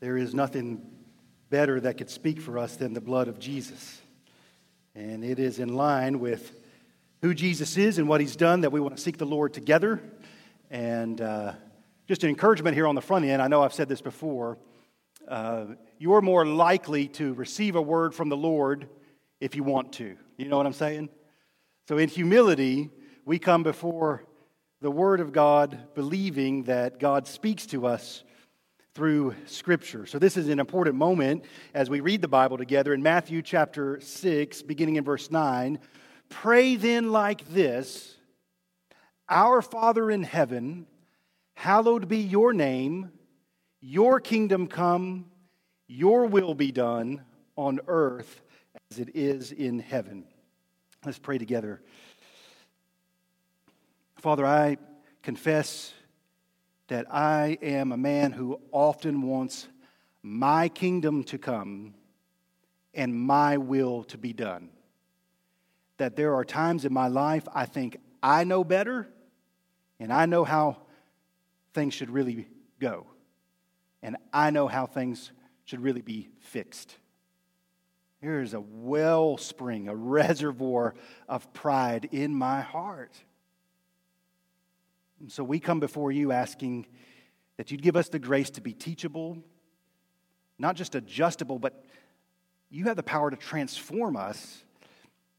There 0.00 0.16
is 0.16 0.34
nothing 0.34 0.80
better 1.50 1.80
that 1.80 1.98
could 1.98 2.10
speak 2.10 2.40
for 2.40 2.58
us 2.58 2.76
than 2.76 2.94
the 2.94 3.00
blood 3.00 3.26
of 3.26 3.38
Jesus. 3.38 4.00
And 4.94 5.24
it 5.24 5.38
is 5.38 5.58
in 5.58 5.74
line 5.74 6.20
with 6.20 6.52
who 7.22 7.34
Jesus 7.34 7.76
is 7.76 7.98
and 7.98 8.08
what 8.08 8.20
he's 8.20 8.36
done 8.36 8.60
that 8.60 8.70
we 8.70 8.80
want 8.80 8.96
to 8.96 9.02
seek 9.02 9.18
the 9.18 9.26
Lord 9.26 9.52
together. 9.52 10.00
And 10.70 11.20
uh, 11.20 11.54
just 12.06 12.22
an 12.22 12.30
encouragement 12.30 12.76
here 12.76 12.86
on 12.86 12.94
the 12.94 13.00
front 13.00 13.24
end. 13.24 13.42
I 13.42 13.48
know 13.48 13.62
I've 13.62 13.74
said 13.74 13.88
this 13.88 14.00
before. 14.00 14.58
Uh, 15.26 15.66
you're 15.98 16.20
more 16.20 16.46
likely 16.46 17.08
to 17.08 17.34
receive 17.34 17.74
a 17.74 17.82
word 17.82 18.14
from 18.14 18.28
the 18.28 18.36
Lord 18.36 18.88
if 19.40 19.56
you 19.56 19.64
want 19.64 19.92
to. 19.94 20.16
You 20.36 20.48
know 20.48 20.56
what 20.56 20.66
I'm 20.66 20.72
saying? 20.72 21.08
So, 21.88 21.98
in 21.98 22.08
humility, 22.08 22.90
we 23.24 23.38
come 23.38 23.62
before 23.62 24.24
the 24.80 24.90
Word 24.90 25.20
of 25.20 25.32
God 25.32 25.78
believing 25.94 26.64
that 26.64 27.00
God 27.00 27.26
speaks 27.26 27.66
to 27.66 27.86
us 27.86 28.22
through 28.98 29.32
Scripture. 29.46 30.06
So, 30.06 30.18
this 30.18 30.36
is 30.36 30.48
an 30.48 30.58
important 30.58 30.96
moment 30.96 31.44
as 31.72 31.88
we 31.88 32.00
read 32.00 32.20
the 32.20 32.26
Bible 32.26 32.58
together 32.58 32.92
in 32.92 33.00
Matthew 33.00 33.42
chapter 33.42 34.00
6, 34.00 34.62
beginning 34.62 34.96
in 34.96 35.04
verse 35.04 35.30
9. 35.30 35.78
Pray 36.30 36.74
then 36.74 37.12
like 37.12 37.48
this 37.50 38.16
Our 39.28 39.62
Father 39.62 40.10
in 40.10 40.24
heaven, 40.24 40.88
hallowed 41.54 42.08
be 42.08 42.18
your 42.18 42.52
name, 42.52 43.12
your 43.80 44.18
kingdom 44.18 44.66
come, 44.66 45.26
your 45.86 46.26
will 46.26 46.54
be 46.54 46.72
done 46.72 47.22
on 47.54 47.78
earth 47.86 48.40
as 48.90 48.98
it 48.98 49.14
is 49.14 49.52
in 49.52 49.78
heaven. 49.78 50.24
Let's 51.06 51.20
pray 51.20 51.38
together. 51.38 51.80
Father, 54.16 54.44
I 54.44 54.76
confess 55.22 55.92
that 56.88 57.12
I 57.12 57.58
am 57.62 57.92
a 57.92 57.96
man 57.96 58.32
who 58.32 58.60
often 58.72 59.22
wants 59.22 59.68
my 60.22 60.68
kingdom 60.68 61.22
to 61.24 61.38
come 61.38 61.94
and 62.94 63.14
my 63.14 63.58
will 63.58 64.04
to 64.04 64.18
be 64.18 64.32
done. 64.32 64.70
That 65.98 66.16
there 66.16 66.34
are 66.34 66.44
times 66.44 66.84
in 66.84 66.92
my 66.92 67.08
life 67.08 67.46
I 67.54 67.66
think 67.66 67.98
I 68.22 68.44
know 68.44 68.64
better 68.64 69.08
and 70.00 70.12
I 70.12 70.26
know 70.26 70.44
how 70.44 70.78
things 71.74 71.94
should 71.94 72.10
really 72.10 72.48
go. 72.80 73.06
And 74.02 74.16
I 74.32 74.50
know 74.50 74.68
how 74.68 74.86
things 74.86 75.32
should 75.64 75.80
really 75.80 76.02
be 76.02 76.28
fixed. 76.40 76.96
There 78.22 78.40
is 78.40 78.54
a 78.54 78.60
wellspring, 78.60 79.88
a 79.88 79.94
reservoir 79.96 80.94
of 81.28 81.52
pride 81.52 82.08
in 82.12 82.34
my 82.34 82.60
heart. 82.60 83.12
And 85.20 85.30
so 85.30 85.42
we 85.42 85.58
come 85.58 85.80
before 85.80 86.12
you 86.12 86.32
asking 86.32 86.86
that 87.56 87.70
you'd 87.70 87.82
give 87.82 87.96
us 87.96 88.08
the 88.08 88.18
grace 88.18 88.50
to 88.50 88.60
be 88.60 88.72
teachable, 88.72 89.38
not 90.58 90.76
just 90.76 90.94
adjustable, 90.94 91.58
but 91.58 91.84
you 92.70 92.84
have 92.84 92.96
the 92.96 93.02
power 93.02 93.30
to 93.30 93.36
transform 93.36 94.16
us. 94.16 94.64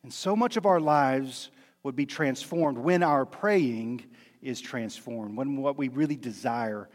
And 0.03 0.13
so 0.13 0.35
much 0.35 0.57
of 0.57 0.66
our 0.66 0.80
lives 0.80 1.50
would 1.83 1.95
be 1.95 2.05
transformed 2.05 2.77
when 2.77 3.03
our 3.03 3.25
praying 3.25 4.05
is 4.41 4.59
transformed, 4.59 5.38
when 5.38 5.57
what 5.57 5.77
we 5.77 5.88
really 5.89 6.16
desire 6.16 6.89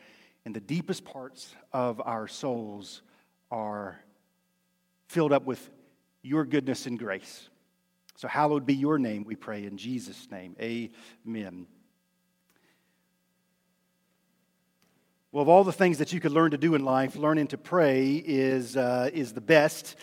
in 0.44 0.52
the 0.52 0.60
deepest 0.60 1.05
parts 1.05 1.55
of 1.72 2.00
our 2.05 2.28
souls 2.28 3.02
are 3.50 3.98
filled 5.08 5.32
up 5.32 5.44
with 5.44 5.70
your 6.22 6.44
goodness 6.44 6.86
and 6.86 6.98
grace. 6.98 7.48
So, 8.16 8.28
hallowed 8.28 8.64
be 8.64 8.74
your 8.74 8.98
name, 8.98 9.24
we 9.24 9.36
pray 9.36 9.64
in 9.64 9.77
Jesus' 9.77 10.28
name. 10.30 10.56
Amen. 10.60 11.66
Well, 15.34 15.42
of 15.42 15.48
all 15.48 15.64
the 15.64 15.72
things 15.72 15.98
that 15.98 16.12
you 16.12 16.20
could 16.20 16.30
learn 16.30 16.52
to 16.52 16.56
do 16.56 16.77
in 16.77 16.84
life, 16.84 17.16
learning 17.16 17.48
to 17.48 17.58
pray 17.58 18.22
is, 18.24 18.77
uh, 18.77 19.10
is 19.12 19.32
the 19.32 19.40
best. 19.40 19.96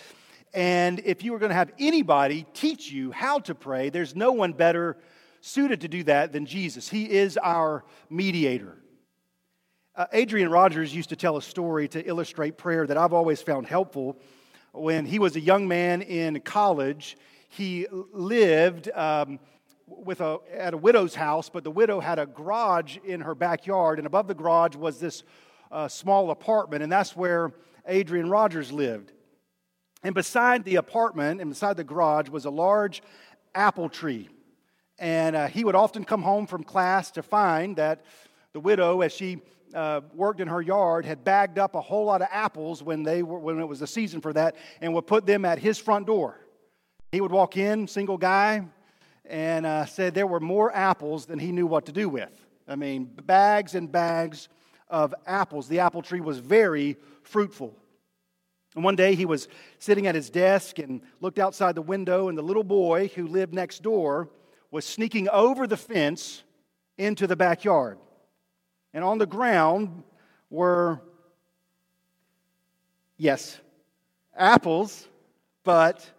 And 0.53 0.99
if 1.05 1.23
you 1.23 1.31
were 1.31 1.39
going 1.39 1.51
to 1.51 1.55
have 1.55 1.71
anybody 1.79 2.45
teach 2.53 2.91
you 2.91 3.13
how 3.13 3.39
to 3.39 3.55
pray, 3.55 3.89
there's 3.89 4.13
no 4.13 4.33
one 4.33 4.51
better 4.51 4.97
suited 5.39 5.79
to 5.79 5.87
do 5.87 6.03
that 6.03 6.33
than 6.33 6.45
Jesus. 6.45 6.89
He 6.89 7.09
is 7.09 7.37
our 7.37 7.85
mediator. 8.09 8.75
Uh, 9.95 10.07
Adrian 10.11 10.51
Rogers 10.51 10.93
used 10.93 11.07
to 11.07 11.15
tell 11.15 11.37
a 11.37 11.41
story 11.41 11.87
to 11.87 12.05
illustrate 12.05 12.57
prayer 12.57 12.85
that 12.85 12.97
I've 12.97 13.13
always 13.13 13.41
found 13.41 13.67
helpful. 13.67 14.19
When 14.73 15.05
he 15.05 15.17
was 15.17 15.37
a 15.37 15.39
young 15.39 15.65
man 15.65 16.01
in 16.01 16.41
college, 16.41 17.15
he 17.47 17.87
lived 17.89 18.91
um, 18.91 19.39
with 19.97 20.21
a, 20.21 20.39
at 20.53 20.73
a 20.73 20.77
widow's 20.77 21.15
house, 21.15 21.49
but 21.49 21.63
the 21.63 21.71
widow 21.71 21.99
had 21.99 22.19
a 22.19 22.25
garage 22.25 22.97
in 23.03 23.21
her 23.21 23.35
backyard, 23.35 23.97
and 23.99 24.07
above 24.07 24.27
the 24.27 24.33
garage 24.33 24.75
was 24.75 24.99
this 24.99 25.23
uh, 25.71 25.87
small 25.87 26.31
apartment, 26.31 26.83
and 26.83 26.91
that's 26.91 27.15
where 27.15 27.51
Adrian 27.85 28.29
Rogers 28.29 28.71
lived. 28.71 29.11
And 30.03 30.15
beside 30.15 30.63
the 30.63 30.75
apartment 30.77 31.41
and 31.41 31.49
beside 31.49 31.77
the 31.77 31.83
garage 31.83 32.29
was 32.29 32.45
a 32.45 32.49
large 32.49 33.03
apple 33.53 33.89
tree. 33.89 34.29
And 34.97 35.35
uh, 35.35 35.47
he 35.47 35.63
would 35.63 35.75
often 35.75 36.03
come 36.03 36.21
home 36.21 36.47
from 36.47 36.63
class 36.63 37.11
to 37.11 37.23
find 37.23 37.75
that 37.77 38.03
the 38.53 38.59
widow, 38.59 39.01
as 39.01 39.13
she 39.13 39.41
uh, 39.73 40.01
worked 40.13 40.41
in 40.41 40.47
her 40.47 40.61
yard, 40.61 41.05
had 41.05 41.23
bagged 41.23 41.57
up 41.59 41.75
a 41.75 41.81
whole 41.81 42.05
lot 42.05 42.21
of 42.21 42.27
apples 42.31 42.83
when, 42.83 43.03
they 43.03 43.23
were, 43.23 43.39
when 43.39 43.59
it 43.59 43.67
was 43.67 43.79
the 43.79 43.87
season 43.87 44.21
for 44.21 44.33
that 44.33 44.55
and 44.81 44.93
would 44.93 45.07
put 45.07 45.25
them 45.25 45.45
at 45.45 45.59
his 45.59 45.77
front 45.77 46.07
door. 46.07 46.39
He 47.11 47.21
would 47.21 47.31
walk 47.31 47.57
in, 47.57 47.87
single 47.87 48.17
guy, 48.17 48.63
and 49.25 49.65
uh, 49.65 49.85
said 49.85 50.13
there 50.13 50.27
were 50.27 50.39
more 50.39 50.75
apples 50.75 51.25
than 51.25 51.39
he 51.39 51.51
knew 51.51 51.67
what 51.67 51.85
to 51.85 51.91
do 51.91 52.09
with. 52.09 52.31
I 52.67 52.75
mean, 52.75 53.05
bags 53.05 53.75
and 53.75 53.91
bags 53.91 54.49
of 54.89 55.13
apples. 55.25 55.67
The 55.67 55.79
apple 55.79 56.01
tree 56.01 56.21
was 56.21 56.39
very 56.39 56.97
fruitful. 57.23 57.75
And 58.75 58.83
one 58.83 58.95
day 58.95 59.15
he 59.15 59.25
was 59.25 59.47
sitting 59.79 60.07
at 60.07 60.15
his 60.15 60.29
desk 60.29 60.79
and 60.79 61.01
looked 61.19 61.39
outside 61.39 61.75
the 61.75 61.81
window, 61.81 62.29
and 62.29 62.37
the 62.37 62.41
little 62.41 62.63
boy 62.63 63.09
who 63.15 63.27
lived 63.27 63.53
next 63.53 63.83
door 63.83 64.29
was 64.69 64.85
sneaking 64.85 65.27
over 65.29 65.67
the 65.67 65.77
fence 65.77 66.43
into 66.97 67.27
the 67.27 67.35
backyard. 67.35 67.97
And 68.93 69.03
on 69.03 69.17
the 69.17 69.25
ground 69.25 70.03
were, 70.49 71.01
yes, 73.17 73.59
apples, 74.35 75.07
but 75.63 76.09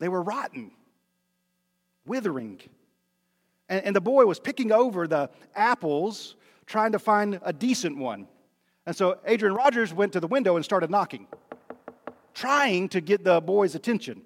they 0.00 0.08
were 0.08 0.22
rotten 0.22 0.72
withering. 2.08 2.60
And, 3.68 3.84
and 3.84 3.96
the 3.96 4.00
boy 4.00 4.24
was 4.24 4.40
picking 4.40 4.72
over 4.72 5.06
the 5.06 5.30
apples, 5.54 6.36
trying 6.66 6.92
to 6.92 6.98
find 6.98 7.38
a 7.42 7.52
decent 7.52 7.96
one. 7.98 8.26
And 8.86 8.96
so 8.96 9.18
Adrian 9.26 9.54
Rogers 9.54 9.92
went 9.92 10.14
to 10.14 10.20
the 10.20 10.26
window 10.26 10.56
and 10.56 10.64
started 10.64 10.90
knocking, 10.90 11.26
trying 12.34 12.88
to 12.90 13.00
get 13.00 13.22
the 13.22 13.40
boy's 13.40 13.74
attention 13.74 14.22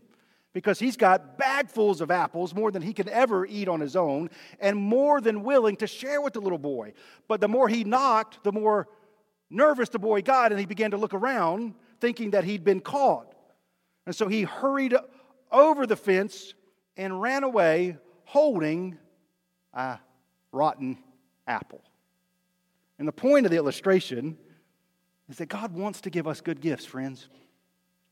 because 0.52 0.78
he's 0.78 0.96
got 0.96 1.38
bagfuls 1.38 2.00
of 2.00 2.10
apples, 2.10 2.54
more 2.54 2.70
than 2.70 2.82
he 2.82 2.92
can 2.92 3.08
ever 3.08 3.46
eat 3.46 3.68
on 3.68 3.80
his 3.80 3.96
own, 3.96 4.28
and 4.60 4.76
more 4.76 5.20
than 5.20 5.42
willing 5.42 5.76
to 5.76 5.86
share 5.86 6.20
with 6.20 6.34
the 6.34 6.40
little 6.40 6.58
boy. 6.58 6.92
But 7.26 7.40
the 7.40 7.48
more 7.48 7.68
he 7.68 7.84
knocked, 7.84 8.44
the 8.44 8.52
more 8.52 8.88
nervous 9.48 9.88
the 9.88 9.98
boy 9.98 10.22
got, 10.22 10.52
and 10.52 10.60
he 10.60 10.66
began 10.66 10.90
to 10.90 10.96
look 10.96 11.14
around, 11.14 11.74
thinking 12.00 12.30
that 12.30 12.44
he'd 12.44 12.64
been 12.64 12.80
caught. 12.80 13.34
And 14.06 14.14
so 14.14 14.28
he 14.28 14.42
hurried 14.42 14.94
over 15.50 15.86
the 15.86 15.96
fence 15.96 16.54
and 16.96 17.20
ran 17.20 17.44
away 17.44 17.96
holding 18.24 18.98
a 19.72 19.98
rotten 20.52 20.98
apple. 21.46 21.82
And 22.98 23.08
the 23.08 23.12
point 23.12 23.46
of 23.46 23.50
the 23.50 23.56
illustration 23.56 24.36
is 25.28 25.38
that 25.38 25.46
God 25.46 25.74
wants 25.74 26.02
to 26.02 26.10
give 26.10 26.26
us 26.26 26.40
good 26.40 26.60
gifts, 26.60 26.84
friends. 26.84 27.28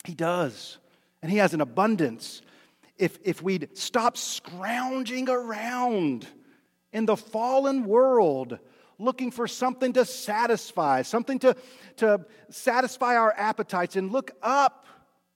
He 0.04 0.14
does. 0.14 0.78
And 1.22 1.30
He 1.30 1.38
has 1.38 1.54
an 1.54 1.60
abundance. 1.60 2.42
If, 2.98 3.18
if 3.22 3.42
we'd 3.42 3.76
stop 3.76 4.16
scrounging 4.16 5.28
around 5.28 6.26
in 6.92 7.06
the 7.06 7.16
fallen 7.16 7.84
world, 7.84 8.58
looking 8.98 9.30
for 9.30 9.46
something 9.46 9.92
to 9.94 10.04
satisfy, 10.04 11.02
something 11.02 11.38
to, 11.40 11.56
to 11.96 12.24
satisfy 12.50 13.16
our 13.16 13.32
appetites, 13.36 13.96
and 13.96 14.10
look 14.10 14.32
up 14.42 14.86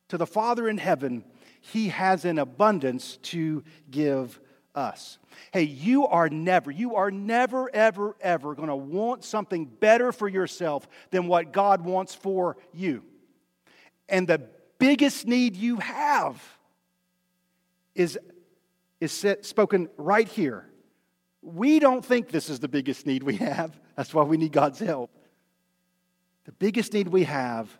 to 0.09 0.19
the 0.19 0.27
Father 0.27 0.69
in 0.69 0.79
heaven 0.79 1.25
he 1.73 1.89
has 1.89 2.27
an 2.27 2.39
abundance 2.39 3.17
to 3.23 3.65
give 3.91 4.39
us. 4.75 5.19
Hey, 5.51 5.63
you 5.63 6.07
are 6.07 6.29
never, 6.29 6.71
you 6.71 6.97
are 6.97 7.11
never, 7.11 7.75
ever, 7.75 8.17
ever 8.21 8.55
going 8.55 8.69
to 8.69 8.77
want 8.77 9.25
something 9.25 9.65
better 9.65 10.13
for 10.13 10.29
yourself 10.29 10.87
than 11.11 11.27
what 11.27 11.53
God 11.53 11.83
wants 11.83 12.15
for 12.15 12.59
you. 12.75 13.03
And 14.11 14.29
the 14.29 14.43
biggest 14.79 15.27
need 15.27 15.57
you 15.57 15.77
have 15.77 16.43
is, 17.95 18.19
is 19.01 19.13
set, 19.13 19.47
spoken 19.47 19.89
right 19.97 20.29
here. 20.29 20.69
We 21.41 21.79
don't 21.79 22.05
think 22.05 22.29
this 22.29 22.51
is 22.51 22.61
the 22.61 22.69
biggest 22.69 23.07
need 23.07 23.23
we 23.23 23.37
have. 23.37 23.79
That's 23.97 24.13
why 24.13 24.25
we 24.25 24.37
need 24.37 24.53
God's 24.53 24.81
help. 24.81 25.11
The 26.45 26.53
biggest 26.53 26.93
need 26.93 27.09
we 27.09 27.25
have 27.25 27.71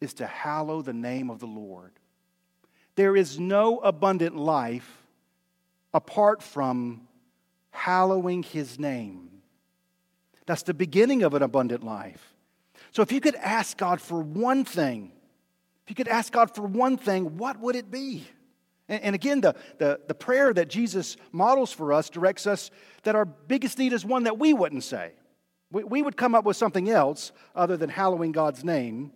is 0.00 0.14
to 0.14 0.26
hallow 0.26 0.82
the 0.82 0.92
name 0.92 1.30
of 1.30 1.40
the 1.40 1.46
Lord. 1.46 1.97
There 2.98 3.14
is 3.14 3.38
no 3.38 3.78
abundant 3.78 4.34
life 4.34 5.04
apart 5.94 6.42
from 6.42 7.06
hallowing 7.70 8.42
his 8.42 8.76
name. 8.76 9.30
That's 10.46 10.64
the 10.64 10.74
beginning 10.74 11.22
of 11.22 11.32
an 11.34 11.44
abundant 11.44 11.84
life. 11.84 12.34
So 12.90 13.02
if 13.02 13.12
you 13.12 13.20
could 13.20 13.36
ask 13.36 13.76
God 13.76 14.00
for 14.00 14.20
one 14.20 14.64
thing, 14.64 15.12
if 15.84 15.90
you 15.90 15.94
could 15.94 16.08
ask 16.08 16.32
God 16.32 16.52
for 16.52 16.62
one 16.62 16.96
thing, 16.96 17.36
what 17.36 17.60
would 17.60 17.76
it 17.76 17.88
be? 17.88 18.26
And, 18.88 19.14
again, 19.14 19.42
the, 19.42 19.54
the, 19.78 20.00
the 20.08 20.14
prayer 20.14 20.52
that 20.52 20.68
Jesus 20.68 21.16
models 21.30 21.70
for 21.70 21.92
us 21.92 22.10
directs 22.10 22.48
us 22.48 22.68
that 23.04 23.14
our 23.14 23.26
biggest 23.26 23.78
need 23.78 23.92
is 23.92 24.04
one 24.04 24.24
that 24.24 24.40
we 24.40 24.52
wouldn't 24.52 24.82
say. 24.82 25.12
We, 25.70 25.84
we 25.84 26.02
would 26.02 26.16
come 26.16 26.34
up 26.34 26.44
with 26.44 26.56
something 26.56 26.90
else 26.90 27.30
other 27.54 27.76
than 27.76 27.90
hallowing 27.90 28.32
God's 28.32 28.64
name. 28.64 29.12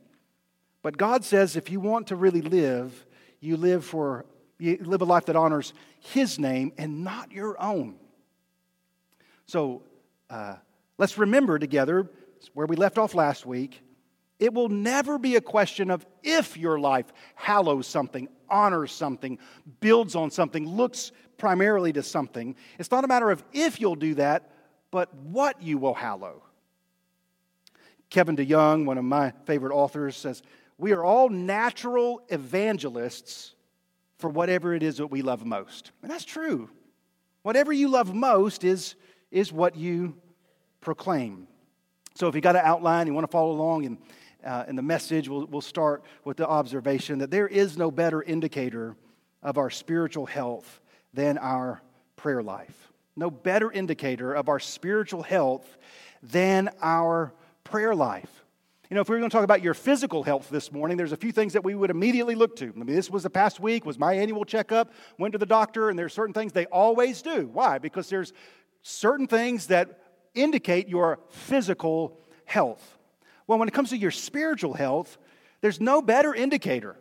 But 0.82 0.96
God 0.96 1.24
says 1.24 1.56
if 1.56 1.68
you 1.68 1.80
want 1.80 2.06
to 2.06 2.14
really 2.16 2.42
live, 2.42 3.06
you 3.42 3.58
live 3.58 3.84
for 3.84 4.24
you 4.58 4.78
live 4.80 5.02
a 5.02 5.04
life 5.04 5.26
that 5.26 5.36
honors 5.36 5.74
His 5.98 6.38
name 6.38 6.72
and 6.78 7.04
not 7.04 7.32
your 7.32 7.60
own. 7.60 7.96
So 9.46 9.82
uh, 10.30 10.54
let's 10.96 11.18
remember 11.18 11.58
together 11.58 12.08
where 12.54 12.66
we 12.66 12.76
left 12.76 12.96
off 12.96 13.14
last 13.14 13.44
week. 13.44 13.82
It 14.38 14.54
will 14.54 14.68
never 14.68 15.18
be 15.18 15.36
a 15.36 15.40
question 15.40 15.90
of 15.90 16.06
if 16.22 16.56
your 16.56 16.78
life 16.78 17.12
hallows 17.34 17.86
something, 17.86 18.28
honors 18.48 18.92
something, 18.92 19.38
builds 19.80 20.14
on 20.14 20.30
something, 20.30 20.66
looks 20.66 21.12
primarily 21.38 21.92
to 21.92 22.02
something. 22.02 22.54
It's 22.78 22.90
not 22.90 23.04
a 23.04 23.08
matter 23.08 23.30
of 23.30 23.42
if 23.52 23.80
you'll 23.80 23.96
do 23.96 24.14
that, 24.14 24.50
but 24.90 25.12
what 25.14 25.60
you 25.60 25.78
will 25.78 25.94
hallow. 25.94 26.42
Kevin 28.10 28.36
DeYoung, 28.36 28.84
one 28.84 28.98
of 28.98 29.04
my 29.04 29.32
favorite 29.46 29.74
authors, 29.74 30.16
says, 30.16 30.42
We 30.78 30.92
are 30.92 31.04
all 31.04 31.28
natural 31.28 32.22
evangelists 32.28 33.54
for 34.18 34.28
whatever 34.30 34.74
it 34.74 34.82
is 34.82 34.98
that 34.98 35.08
we 35.08 35.22
love 35.22 35.44
most. 35.44 35.92
And 36.02 36.10
that's 36.10 36.24
true. 36.24 36.70
Whatever 37.42 37.72
you 37.72 37.88
love 37.88 38.14
most 38.14 38.64
is, 38.64 38.94
is 39.30 39.52
what 39.52 39.76
you 39.76 40.16
proclaim. 40.80 41.48
So 42.14 42.28
if 42.28 42.34
you 42.34 42.40
got 42.40 42.56
an 42.56 42.62
outline, 42.64 43.06
you 43.06 43.14
want 43.14 43.26
to 43.26 43.32
follow 43.32 43.52
along 43.52 43.84
in, 43.84 43.98
uh, 44.44 44.64
in 44.68 44.76
the 44.76 44.82
message, 44.82 45.28
we'll, 45.28 45.46
we'll 45.46 45.60
start 45.60 46.04
with 46.24 46.36
the 46.36 46.46
observation 46.46 47.18
that 47.18 47.30
there 47.30 47.48
is 47.48 47.76
no 47.76 47.90
better 47.90 48.22
indicator 48.22 48.96
of 49.42 49.58
our 49.58 49.70
spiritual 49.70 50.26
health 50.26 50.80
than 51.14 51.38
our 51.38 51.82
prayer 52.16 52.42
life. 52.42 52.92
No 53.16 53.30
better 53.30 53.70
indicator 53.70 54.32
of 54.32 54.48
our 54.48 54.60
spiritual 54.60 55.22
health 55.22 55.76
than 56.22 56.70
our 56.80 57.32
prayer 57.64 57.94
life. 57.94 58.41
You 58.92 58.96
know, 58.96 59.00
if 59.00 59.08
we 59.08 59.14
were 59.14 59.20
going 59.20 59.30
to 59.30 59.34
talk 59.34 59.44
about 59.44 59.62
your 59.62 59.72
physical 59.72 60.22
health 60.22 60.50
this 60.50 60.70
morning, 60.70 60.98
there's 60.98 61.12
a 61.12 61.16
few 61.16 61.32
things 61.32 61.54
that 61.54 61.64
we 61.64 61.74
would 61.74 61.88
immediately 61.88 62.34
look 62.34 62.56
to. 62.56 62.66
I 62.66 62.72
mean, 62.78 62.94
this 62.94 63.08
was 63.08 63.22
the 63.22 63.30
past 63.30 63.58
week, 63.58 63.86
was 63.86 63.98
my 63.98 64.12
annual 64.12 64.44
checkup, 64.44 64.92
went 65.18 65.32
to 65.32 65.38
the 65.38 65.46
doctor, 65.46 65.88
and 65.88 65.98
there's 65.98 66.12
certain 66.12 66.34
things 66.34 66.52
they 66.52 66.66
always 66.66 67.22
do. 67.22 67.48
Why? 67.54 67.78
Because 67.78 68.10
there's 68.10 68.34
certain 68.82 69.26
things 69.26 69.68
that 69.68 69.98
indicate 70.34 70.90
your 70.90 71.20
physical 71.30 72.20
health. 72.44 72.98
Well, 73.46 73.58
when 73.58 73.66
it 73.66 73.72
comes 73.72 73.88
to 73.88 73.96
your 73.96 74.10
spiritual 74.10 74.74
health, 74.74 75.16
there's 75.62 75.80
no 75.80 76.02
better 76.02 76.34
indicator 76.34 76.96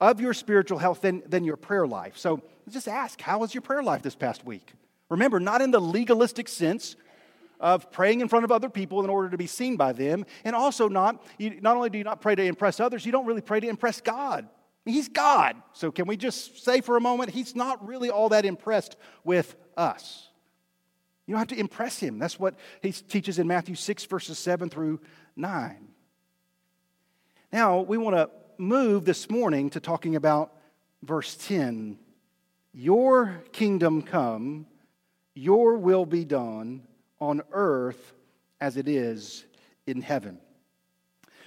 of 0.00 0.22
your 0.22 0.32
spiritual 0.32 0.78
health 0.78 1.02
than, 1.02 1.22
than 1.26 1.44
your 1.44 1.58
prayer 1.58 1.86
life. 1.86 2.16
So 2.16 2.40
just 2.70 2.88
ask, 2.88 3.20
how 3.20 3.40
was 3.40 3.52
your 3.52 3.60
prayer 3.60 3.82
life 3.82 4.00
this 4.00 4.14
past 4.14 4.46
week? 4.46 4.72
Remember, 5.10 5.38
not 5.38 5.60
in 5.60 5.70
the 5.70 5.80
legalistic 5.80 6.48
sense 6.48 6.96
of 7.62 7.92
praying 7.92 8.20
in 8.20 8.28
front 8.28 8.44
of 8.44 8.50
other 8.50 8.68
people 8.68 9.04
in 9.04 9.08
order 9.08 9.30
to 9.30 9.38
be 9.38 9.46
seen 9.46 9.76
by 9.76 9.92
them, 9.92 10.26
and 10.44 10.54
also 10.54 10.88
not, 10.88 11.24
you, 11.38 11.60
not 11.60 11.76
only 11.76 11.88
do 11.88 11.96
you 11.96 12.04
not 12.04 12.20
pray 12.20 12.34
to 12.34 12.42
impress 12.42 12.80
others, 12.80 13.06
you 13.06 13.12
don't 13.12 13.24
really 13.24 13.40
pray 13.40 13.60
to 13.60 13.68
impress 13.68 14.00
God. 14.00 14.48
He's 14.84 15.08
God. 15.08 15.54
So 15.72 15.92
can 15.92 16.08
we 16.08 16.16
just 16.16 16.64
say 16.64 16.80
for 16.80 16.96
a 16.96 17.00
moment, 17.00 17.30
He's 17.30 17.54
not 17.54 17.86
really 17.86 18.10
all 18.10 18.30
that 18.30 18.44
impressed 18.44 18.96
with 19.22 19.54
us. 19.76 20.28
You 21.26 21.32
don't 21.32 21.38
have 21.38 21.48
to 21.48 21.58
impress 21.58 22.00
Him. 22.00 22.18
That's 22.18 22.38
what 22.38 22.56
He 22.82 22.90
teaches 22.90 23.38
in 23.38 23.46
Matthew 23.46 23.76
6, 23.76 24.04
verses 24.06 24.40
7 24.40 24.68
through 24.68 25.00
9. 25.36 25.88
Now, 27.52 27.80
we 27.80 27.96
want 27.96 28.16
to 28.16 28.28
move 28.58 29.04
this 29.04 29.30
morning 29.30 29.70
to 29.70 29.80
talking 29.80 30.16
about 30.16 30.52
verse 31.04 31.36
10 31.36 31.96
Your 32.74 33.44
kingdom 33.52 34.02
come, 34.02 34.66
your 35.34 35.76
will 35.76 36.06
be 36.06 36.24
done 36.24 36.82
on 37.22 37.40
earth 37.52 38.14
as 38.60 38.76
it 38.76 38.88
is 38.88 39.44
in 39.86 40.02
heaven. 40.02 40.40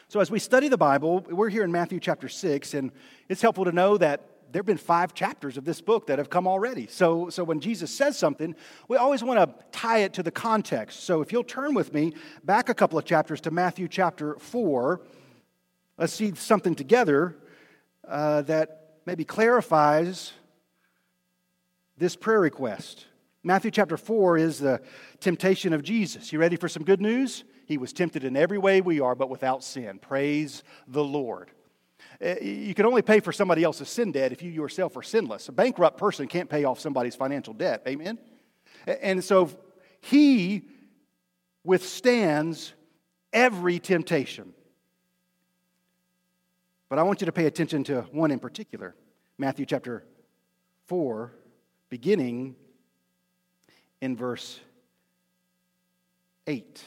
So, 0.07 0.22
as 0.22 0.31
we 0.31 0.39
study 0.39 0.69
the 0.69 0.77
Bible, 0.77 1.25
we're 1.30 1.50
here 1.50 1.66
in 1.66 1.72
Matthew 1.72 2.00
chapter 2.00 2.30
6, 2.30 2.74
and 2.75 2.92
it's 3.27 3.42
helpful 3.42 3.66
to 3.66 3.74
know 3.74 3.98
that 3.98 4.22
there 4.54 4.62
have 4.62 4.66
been 4.66 4.77
five 4.77 5.13
chapters 5.13 5.57
of 5.57 5.66
this 5.66 5.81
book 5.81 6.07
that 6.07 6.18
have 6.18 6.30
come 6.30 6.48
already. 6.48 6.88
So, 6.88 7.30
so 7.30 7.44
when 7.44 7.60
Jesus 7.60 7.94
says 7.94 8.18
something, 8.18 8.56
we 8.88 8.95
always 8.95 9.22
want 9.22 9.38
to 9.38 9.66
tie 9.77 9.98
it 10.00 10.13
to 10.13 10.24
the 10.24 10.31
context. 10.31 11.04
So, 11.04 11.22
if 11.22 11.33
you'll 11.33 11.44
turn 11.44 11.74
with 11.74 11.94
me 11.94 12.13
back 12.45 12.69
a 12.69 12.74
couple 12.74 12.98
of 12.98 13.04
chapters 13.04 13.42
to 13.42 13.51
Matthew 13.51 13.89
chapter 13.89 14.36
4, 14.39 15.01
let's 15.98 16.13
see 16.13 16.33
something 16.36 16.75
together 16.75 17.36
uh, 18.07 18.44
that 18.44 19.00
maybe 19.06 19.25
clarifies 19.25 20.31
this 21.98 22.16
prayer 22.16 22.39
request. 22.39 23.07
Matthew 23.47 23.69
chapter 23.69 23.95
4 23.95 24.39
is 24.39 24.57
the 24.57 24.81
temptation 25.19 25.71
of 25.71 25.83
Jesus. 25.83 26.33
You 26.33 26.39
ready 26.39 26.56
for 26.56 26.68
some 26.68 26.83
good 26.83 27.00
news? 27.00 27.44
He 27.68 27.77
was 27.77 27.94
tempted 27.94 28.24
in 28.24 28.36
every 28.36 28.57
way 28.57 28.81
we 28.81 29.00
are, 29.00 29.13
but 29.13 29.30
without 29.30 29.63
sin. 29.63 30.00
Praise 30.00 30.63
the 30.88 31.03
Lord. 31.03 31.51
Uh, 32.19 32.39
you 32.42 32.74
can 32.74 32.88
only 32.88 33.03
pay 33.03 33.19
for 33.19 33.31
somebody 33.31 33.63
else's 33.63 33.88
sin 33.88 34.12
debt 34.12 34.31
if 34.31 34.42
you 34.42 34.50
yourself 34.50 34.97
are 34.97 35.03
sinless. 35.03 35.47
A 35.47 35.51
bankrupt 35.51 36.00
person 36.00 36.27
can't 36.27 36.50
pay 36.50 36.63
off 36.63 36.80
somebody's 36.80 37.15
financial 37.15 37.53
debt. 37.53 37.83
Amen? 37.88 38.18
And 38.88 39.24
so 39.24 39.51
he 40.01 40.63
withstands 41.63 42.74
every 43.31 43.77
temptation. 43.77 44.56
But 46.89 46.97
I 46.97 47.03
want 47.03 47.21
you 47.21 47.25
to 47.25 47.31
pay 47.31 47.45
attention 47.45 47.83
to 47.83 48.01
one 48.12 48.31
in 48.31 48.39
particular 48.39 48.95
Matthew 49.38 49.68
chapter 49.68 50.03
4, 50.88 51.31
beginning 51.89 52.56
in 54.06 54.16
verse 54.16 54.60
8. 56.48 56.84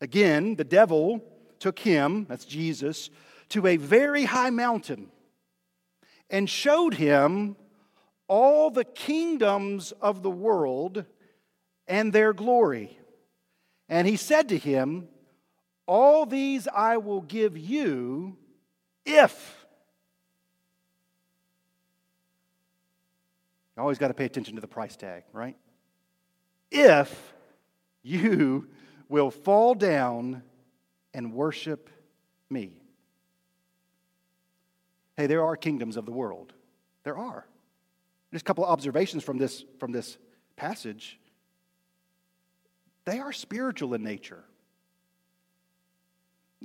Again, 0.00 0.56
the 0.56 0.64
devil 0.64 1.22
took 1.60 1.78
him, 1.78 2.26
that's 2.28 2.46
Jesus, 2.46 3.10
to 3.50 3.66
a 3.66 3.76
very 3.76 4.24
high 4.24 4.50
mountain 4.50 5.10
and 6.30 6.48
showed 6.48 6.94
him 6.94 7.56
all 8.26 8.70
the 8.70 8.84
kingdoms 8.84 9.92
of 10.00 10.22
the 10.22 10.30
world 10.30 11.04
and 11.86 12.12
their 12.12 12.32
glory. 12.32 12.98
And 13.88 14.08
he 14.08 14.16
said 14.16 14.48
to 14.48 14.58
him, 14.58 15.08
All 15.86 16.24
these 16.24 16.66
I 16.66 16.96
will 16.96 17.20
give 17.20 17.58
you 17.58 18.36
if. 19.04 19.66
You 23.76 23.82
always 23.82 23.98
got 23.98 24.08
to 24.08 24.14
pay 24.14 24.24
attention 24.24 24.54
to 24.54 24.60
the 24.62 24.68
price 24.68 24.96
tag, 24.96 25.24
right? 25.32 25.56
If 26.76 27.32
you 28.02 28.66
will 29.08 29.30
fall 29.30 29.76
down 29.76 30.42
and 31.14 31.32
worship 31.32 31.88
me. 32.50 32.80
Hey, 35.16 35.28
there 35.28 35.44
are 35.44 35.56
kingdoms 35.56 35.96
of 35.96 36.04
the 36.04 36.10
world. 36.10 36.52
There 37.04 37.16
are. 37.16 37.46
Just 38.32 38.42
a 38.42 38.44
couple 38.44 38.64
of 38.64 38.70
observations 38.70 39.22
from 39.22 39.38
this, 39.38 39.64
from 39.78 39.92
this 39.92 40.18
passage. 40.56 41.20
They 43.04 43.20
are 43.20 43.32
spiritual 43.32 43.94
in 43.94 44.02
nature. 44.02 44.42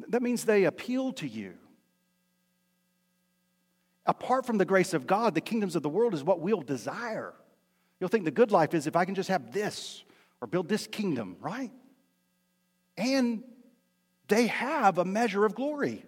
That 0.08 0.24
means 0.24 0.44
they 0.44 0.64
appeal 0.64 1.14
to 1.14 1.28
you. 1.28 1.54
Apart 4.08 4.48
from 4.48 4.58
the 4.58 4.66
grace 4.66 4.96
of 4.96 5.06
God, 5.06 5.36
the 5.36 5.42
kingdoms 5.42 5.76
of 5.76 5.84
the 5.84 5.90
world 5.90 6.16
is 6.16 6.24
what 6.24 6.40
we'll 6.40 6.62
desire. 6.62 7.36
You'll 8.00 8.10
think 8.10 8.26
the 8.26 8.32
good 8.32 8.52
life 8.52 8.74
is 8.74 8.88
if 8.88 8.96
I 8.96 9.06
can 9.06 9.16
just 9.16 9.30
have 9.30 9.52
this 9.52 10.04
or 10.42 10.48
build 10.48 10.70
this 10.70 10.88
kingdom, 10.88 11.36
right? 11.40 11.72
And 12.98 13.44
they 14.28 14.48
have 14.48 14.98
a 14.98 15.06
measure 15.06 15.46
of 15.46 15.56
glory. 15.56 16.06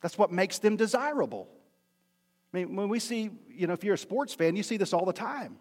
That's 0.00 0.18
what 0.18 0.32
makes 0.32 0.58
them 0.58 0.76
desirable. 0.76 1.48
I 2.52 2.58
mean, 2.58 2.76
when 2.76 2.88
we 2.88 2.98
see, 2.98 3.30
you 3.48 3.66
know, 3.66 3.72
if 3.72 3.84
you're 3.84 3.94
a 3.94 3.98
sports 3.98 4.34
fan, 4.34 4.56
you 4.56 4.62
see 4.62 4.76
this 4.76 4.92
all 4.92 5.04
the 5.04 5.12
time. 5.12 5.56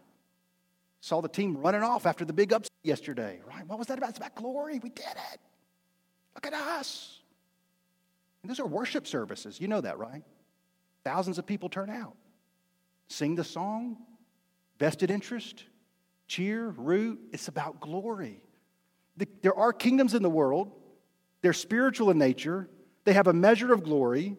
Saw 1.02 1.22
the 1.22 1.30
team 1.30 1.58
running 1.58 1.84
off 1.84 2.06
after 2.06 2.24
the 2.24 2.34
big 2.34 2.54
upset 2.54 2.72
yesterday, 2.84 3.42
right? 3.46 3.68
What 3.68 3.78
was 3.78 3.88
that 3.88 3.98
about? 3.98 4.12
It's 4.12 4.20
about 4.20 4.36
glory. 4.36 4.80
We 4.80 4.90
did 4.90 5.06
it. 5.06 5.40
Look 6.36 6.48
at 6.48 6.54
us. 6.54 7.20
And 8.42 8.50
those 8.50 8.60
are 8.60 8.68
worship 8.68 9.08
services. 9.08 9.60
You 9.60 9.68
know 9.68 9.82
that, 9.82 9.98
right? 9.98 10.24
Thousands 11.04 11.38
of 11.38 11.46
people 11.46 11.70
turn 11.70 11.90
out, 11.90 12.16
sing 13.08 13.36
the 13.36 13.44
song, 13.44 13.98
vested 14.84 15.10
interest, 15.10 15.64
cheer, 16.28 16.68
root. 16.68 17.18
It's 17.32 17.48
about 17.48 17.80
glory. 17.80 18.44
There 19.42 19.58
are 19.58 19.72
kingdoms 19.72 20.14
in 20.14 20.24
the 20.24 20.30
world, 20.30 20.74
they're 21.42 21.54
spiritual 21.54 22.10
in 22.12 22.18
nature, 22.18 22.68
they 23.06 23.14
have 23.14 23.28
a 23.28 23.34
measure 23.34 23.72
of 23.72 23.86
glory, 23.86 24.36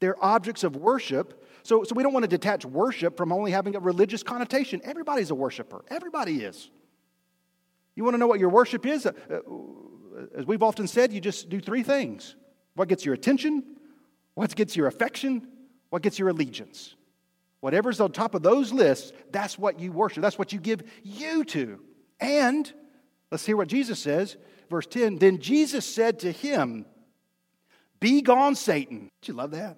they're 0.00 0.22
objects 0.22 0.64
of 0.64 0.76
worship. 0.76 1.42
So, 1.62 1.82
so 1.82 1.94
we 1.94 2.02
don't 2.02 2.12
want 2.12 2.24
to 2.24 2.28
detach 2.28 2.66
worship 2.66 3.16
from 3.16 3.32
only 3.32 3.52
having 3.52 3.74
a 3.74 3.80
religious 3.80 4.22
connotation. 4.22 4.82
Everybody's 4.84 5.30
a 5.30 5.34
worshiper, 5.34 5.82
everybody 5.88 6.42
is. 6.42 6.68
You 7.94 8.04
want 8.04 8.12
to 8.12 8.18
know 8.18 8.26
what 8.26 8.38
your 8.38 8.50
worship 8.50 8.84
is? 8.84 9.06
Uh, 9.06 9.12
as 10.36 10.44
we've 10.44 10.62
often 10.62 10.86
said, 10.86 11.10
you 11.10 11.22
just 11.22 11.48
do 11.48 11.58
three 11.58 11.82
things 11.82 12.36
what 12.74 12.88
gets 12.88 13.06
your 13.06 13.14
attention, 13.14 13.64
what 14.34 14.54
gets 14.54 14.76
your 14.76 14.88
affection, 14.88 15.48
what 15.88 16.02
gets 16.02 16.18
your 16.18 16.28
allegiance. 16.28 16.95
Whatever's 17.60 18.00
on 18.00 18.12
top 18.12 18.34
of 18.34 18.42
those 18.42 18.72
lists, 18.72 19.12
that's 19.30 19.58
what 19.58 19.80
you 19.80 19.92
worship. 19.92 20.22
That's 20.22 20.38
what 20.38 20.52
you 20.52 20.60
give 20.60 20.82
you 21.02 21.44
to. 21.44 21.80
And 22.20 22.70
let's 23.30 23.46
hear 23.46 23.56
what 23.56 23.68
Jesus 23.68 23.98
says. 23.98 24.36
Verse 24.70 24.86
10 24.86 25.18
Then 25.18 25.38
Jesus 25.38 25.86
said 25.86 26.20
to 26.20 26.32
him, 26.32 26.86
Be 28.00 28.22
gone, 28.22 28.54
Satan. 28.54 29.10
Did 29.20 29.28
you 29.28 29.34
love 29.34 29.52
that? 29.52 29.76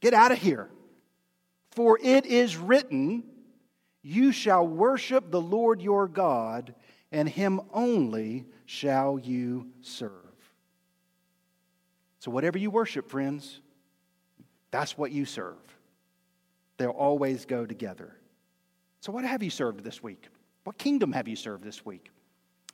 Get 0.00 0.14
out 0.14 0.32
of 0.32 0.38
here. 0.38 0.68
For 1.70 1.98
it 2.02 2.26
is 2.26 2.56
written, 2.56 3.24
You 4.02 4.32
shall 4.32 4.66
worship 4.66 5.30
the 5.30 5.40
Lord 5.40 5.80
your 5.80 6.06
God, 6.08 6.74
and 7.10 7.28
him 7.28 7.60
only 7.72 8.46
shall 8.66 9.18
you 9.18 9.68
serve. 9.80 10.10
So, 12.18 12.30
whatever 12.30 12.58
you 12.58 12.70
worship, 12.70 13.10
friends, 13.10 13.60
that's 14.70 14.96
what 14.96 15.10
you 15.12 15.24
serve. 15.24 15.56
They'll 16.76 16.90
always 16.90 17.44
go 17.44 17.66
together. 17.66 18.16
So, 19.00 19.12
what 19.12 19.24
have 19.24 19.42
you 19.42 19.50
served 19.50 19.84
this 19.84 20.02
week? 20.02 20.28
What 20.64 20.78
kingdom 20.78 21.12
have 21.12 21.28
you 21.28 21.36
served 21.36 21.62
this 21.62 21.84
week? 21.84 22.10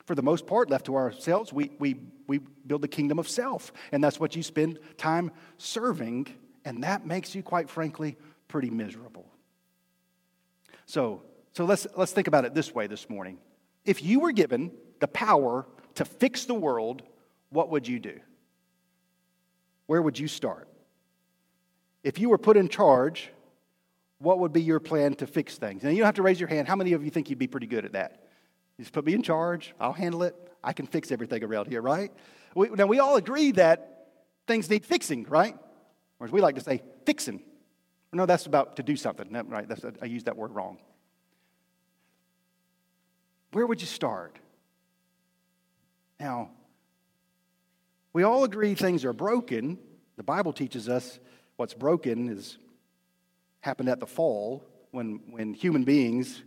For 0.06 0.14
the 0.14 0.22
most 0.22 0.46
part, 0.46 0.70
left 0.70 0.86
to 0.86 0.96
ourselves, 0.96 1.52
we, 1.52 1.70
we, 1.78 1.96
we 2.26 2.38
build 2.66 2.82
the 2.82 2.88
kingdom 2.88 3.18
of 3.18 3.28
self. 3.28 3.72
And 3.92 4.02
that's 4.02 4.18
what 4.18 4.34
you 4.34 4.42
spend 4.42 4.78
time 4.96 5.30
serving. 5.58 6.28
And 6.64 6.82
that 6.84 7.06
makes 7.06 7.34
you, 7.34 7.42
quite 7.42 7.68
frankly, 7.68 8.16
pretty 8.48 8.70
miserable. 8.70 9.26
So, 10.86 11.22
so 11.52 11.64
let's, 11.64 11.86
let's 11.96 12.12
think 12.12 12.26
about 12.26 12.44
it 12.44 12.54
this 12.54 12.74
way 12.74 12.86
this 12.86 13.08
morning. 13.08 13.38
If 13.84 14.02
you 14.02 14.20
were 14.20 14.32
given 14.32 14.72
the 15.00 15.08
power 15.08 15.66
to 15.94 16.04
fix 16.04 16.44
the 16.44 16.54
world, 16.54 17.02
what 17.50 17.70
would 17.70 17.86
you 17.86 17.98
do? 17.98 18.18
Where 19.86 20.02
would 20.02 20.18
you 20.18 20.28
start? 20.28 20.68
If 22.02 22.18
you 22.18 22.28
were 22.28 22.38
put 22.38 22.56
in 22.56 22.68
charge, 22.68 23.30
what 24.20 24.38
would 24.38 24.52
be 24.52 24.62
your 24.62 24.80
plan 24.80 25.14
to 25.14 25.26
fix 25.26 25.56
things? 25.56 25.82
Now, 25.82 25.90
you 25.90 25.98
don't 25.98 26.06
have 26.06 26.14
to 26.16 26.22
raise 26.22 26.38
your 26.38 26.48
hand. 26.48 26.68
How 26.68 26.76
many 26.76 26.92
of 26.92 27.02
you 27.02 27.10
think 27.10 27.30
you'd 27.30 27.38
be 27.38 27.46
pretty 27.46 27.66
good 27.66 27.84
at 27.84 27.92
that? 27.92 28.22
You 28.76 28.84
just 28.84 28.92
put 28.92 29.04
me 29.04 29.14
in 29.14 29.22
charge, 29.22 29.74
I'll 29.80 29.92
handle 29.92 30.22
it, 30.22 30.36
I 30.62 30.72
can 30.72 30.86
fix 30.86 31.10
everything 31.10 31.42
around 31.42 31.68
here, 31.68 31.82
right? 31.82 32.12
We, 32.54 32.68
now, 32.68 32.86
we 32.86 32.98
all 32.98 33.16
agree 33.16 33.52
that 33.52 34.08
things 34.46 34.68
need 34.68 34.84
fixing, 34.84 35.24
right? 35.24 35.56
Or 36.18 36.26
as 36.26 36.32
we 36.32 36.40
like 36.40 36.54
to 36.56 36.60
say, 36.60 36.82
fixing. 37.06 37.42
No, 38.12 38.26
that's 38.26 38.46
about 38.46 38.76
to 38.76 38.82
do 38.82 38.96
something, 38.96 39.30
right? 39.48 39.68
That's, 39.68 39.84
I 40.02 40.06
used 40.06 40.26
that 40.26 40.36
word 40.36 40.52
wrong. 40.52 40.78
Where 43.52 43.66
would 43.66 43.80
you 43.80 43.86
start? 43.86 44.38
Now, 46.18 46.50
we 48.12 48.22
all 48.22 48.44
agree 48.44 48.74
things 48.74 49.04
are 49.04 49.12
broken. 49.12 49.78
The 50.16 50.22
Bible 50.22 50.52
teaches 50.52 50.88
us 50.88 51.18
what's 51.56 51.74
broken 51.74 52.28
is 52.28 52.58
happened 53.60 53.88
at 53.88 54.00
the 54.00 54.06
fall 54.06 54.64
when, 54.90 55.20
when 55.30 55.54
human 55.54 55.84
beings 55.84 56.42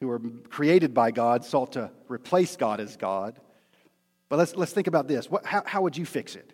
who 0.00 0.08
were 0.08 0.20
created 0.50 0.94
by 0.94 1.10
God 1.10 1.44
sought 1.44 1.72
to 1.72 1.90
replace 2.08 2.56
God 2.56 2.80
as 2.80 2.96
God. 2.96 3.38
But 4.28 4.38
let's, 4.38 4.54
let's 4.54 4.72
think 4.72 4.86
about 4.86 5.08
this. 5.08 5.30
What, 5.30 5.44
how, 5.44 5.62
how 5.66 5.82
would 5.82 5.96
you 5.96 6.06
fix 6.06 6.36
it? 6.36 6.52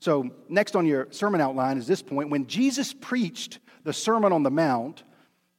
So, 0.00 0.30
next 0.48 0.76
on 0.76 0.84
your 0.84 1.08
sermon 1.10 1.40
outline 1.40 1.78
is 1.78 1.86
this 1.86 2.02
point. 2.02 2.28
When 2.28 2.46
Jesus 2.46 2.92
preached 2.92 3.58
the 3.84 3.92
Sermon 3.92 4.32
on 4.32 4.42
the 4.42 4.50
Mount, 4.50 5.02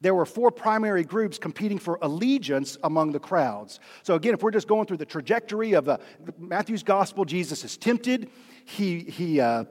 there 0.01 0.13
were 0.13 0.25
four 0.25 0.51
primary 0.51 1.03
groups 1.03 1.39
competing 1.39 1.79
for 1.79 1.97
allegiance 2.01 2.77
among 2.83 3.12
the 3.12 3.19
crowds. 3.19 3.79
So, 4.03 4.13
again, 4.13 4.35
if 4.35 4.43
we're 4.43 4.51
just 4.51 4.67
going 4.67 4.85
through 4.85 4.97
the 4.97 5.05
trajectory 5.05 5.74
of 5.74 5.85
the, 5.85 6.00
Matthew's 6.38 6.83
gospel, 6.83 7.25
Jesus 7.25 7.63
is 7.63 7.75
tempted. 7.75 8.29
He, 8.65 9.00
he 9.00 9.39
uh, 9.39 9.63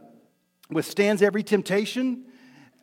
withstands 0.71 1.23
every 1.23 1.45
temptation. 1.45 2.25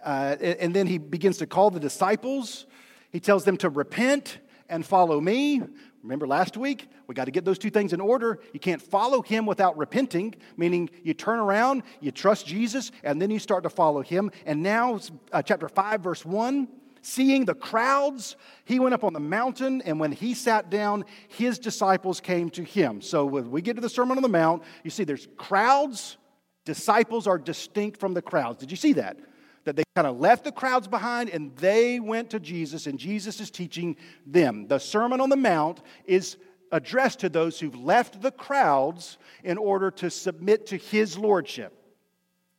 Uh, 0.04 0.36
and 0.42 0.74
then 0.74 0.88
he 0.88 0.98
begins 0.98 1.38
to 1.38 1.48
call 1.48 1.70
the 1.70 1.80
disciples. 1.80 2.66
He 3.12 3.20
tells 3.20 3.44
them 3.44 3.58
to 3.58 3.70
repent 3.70 4.40
and 4.70 4.86
follow 4.86 5.20
me. 5.20 5.62
Remember 6.02 6.26
last 6.26 6.58
week? 6.58 6.88
We 7.08 7.14
got 7.14 7.26
to 7.26 7.32
get 7.32 7.46
those 7.46 7.60
two 7.60 7.70
things 7.70 7.94
in 7.94 8.02
order. 8.02 8.40
You 8.54 8.60
can't 8.60 8.82
follow 8.82 9.22
him 9.22 9.46
without 9.46 9.78
repenting, 9.78 10.34
meaning 10.58 10.90
you 11.04 11.14
turn 11.14 11.40
around, 11.40 11.84
you 12.00 12.12
trust 12.12 12.48
Jesus, 12.48 12.92
and 13.04 13.22
then 13.22 13.30
you 13.30 13.38
start 13.38 13.64
to 13.64 13.70
follow 13.70 14.02
him. 14.02 14.32
And 14.46 14.64
now, 14.64 15.00
uh, 15.32 15.42
chapter 15.42 15.68
5, 15.68 16.02
verse 16.02 16.26
1 16.26 16.68
Seeing 17.04 17.46
the 17.46 17.56
crowds, 17.56 18.36
he 18.64 18.80
went 18.80 18.94
up 18.94 19.04
on 19.04 19.14
the 19.14 19.20
mountain, 19.20 19.82
and 19.82 20.00
when 20.00 20.12
he 20.12 20.36
sat 20.36 20.70
down, 20.70 21.06
his 21.30 21.58
disciples 21.58 22.22
came 22.22 22.50
to 22.52 22.64
him. 22.64 23.02
So 23.02 23.26
when 23.26 23.50
we 23.50 23.62
get 23.64 23.76
to 23.76 23.82
the 23.82 23.90
Sermon 23.90 24.18
on 24.18 24.22
the 24.22 24.30
Mount, 24.30 24.62
you 24.84 24.92
see 24.92 25.04
there's 25.04 25.28
crowds, 25.36 26.18
disciples 26.64 27.26
are 27.26 27.40
distinct 27.40 28.00
from 28.00 28.14
the 28.14 28.22
crowds. 28.22 28.60
Did 28.60 28.70
you 28.70 28.78
see 28.78 28.94
that? 28.94 29.18
That 29.66 29.76
they 29.76 29.84
kind 29.96 30.08
of 30.08 30.20
left 30.20 30.44
the 30.44 30.52
crowds 30.52 30.88
behind 30.88 31.30
and 31.30 31.56
they 31.58 32.00
went 32.00 32.32
to 32.32 32.40
Jesus, 32.40 32.88
and 32.88 32.98
Jesus 32.98 33.40
is 33.40 33.52
teaching 33.52 33.96
them. 34.26 34.68
The 34.68 34.80
Sermon 34.80 35.22
on 35.22 35.30
the 35.30 35.36
Mount 35.38 35.82
is 36.06 36.38
addressed 36.72 37.20
to 37.20 37.30
those 37.30 37.60
who've 37.60 37.76
left 37.76 38.22
the 38.22 38.32
crowds 38.32 39.18
in 39.44 39.58
order 39.58 39.92
to 39.92 40.10
submit 40.10 40.68
to 40.68 40.78
his 40.78 41.18
lordship. 41.18 41.74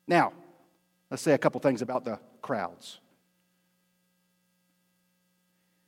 Now, 0.07 0.33
let's 1.11 1.23
say 1.23 1.33
a 1.33 1.39
couple 1.39 1.61
things 1.61 1.83
about 1.83 2.05
the 2.05 2.19
crowds. 2.41 3.01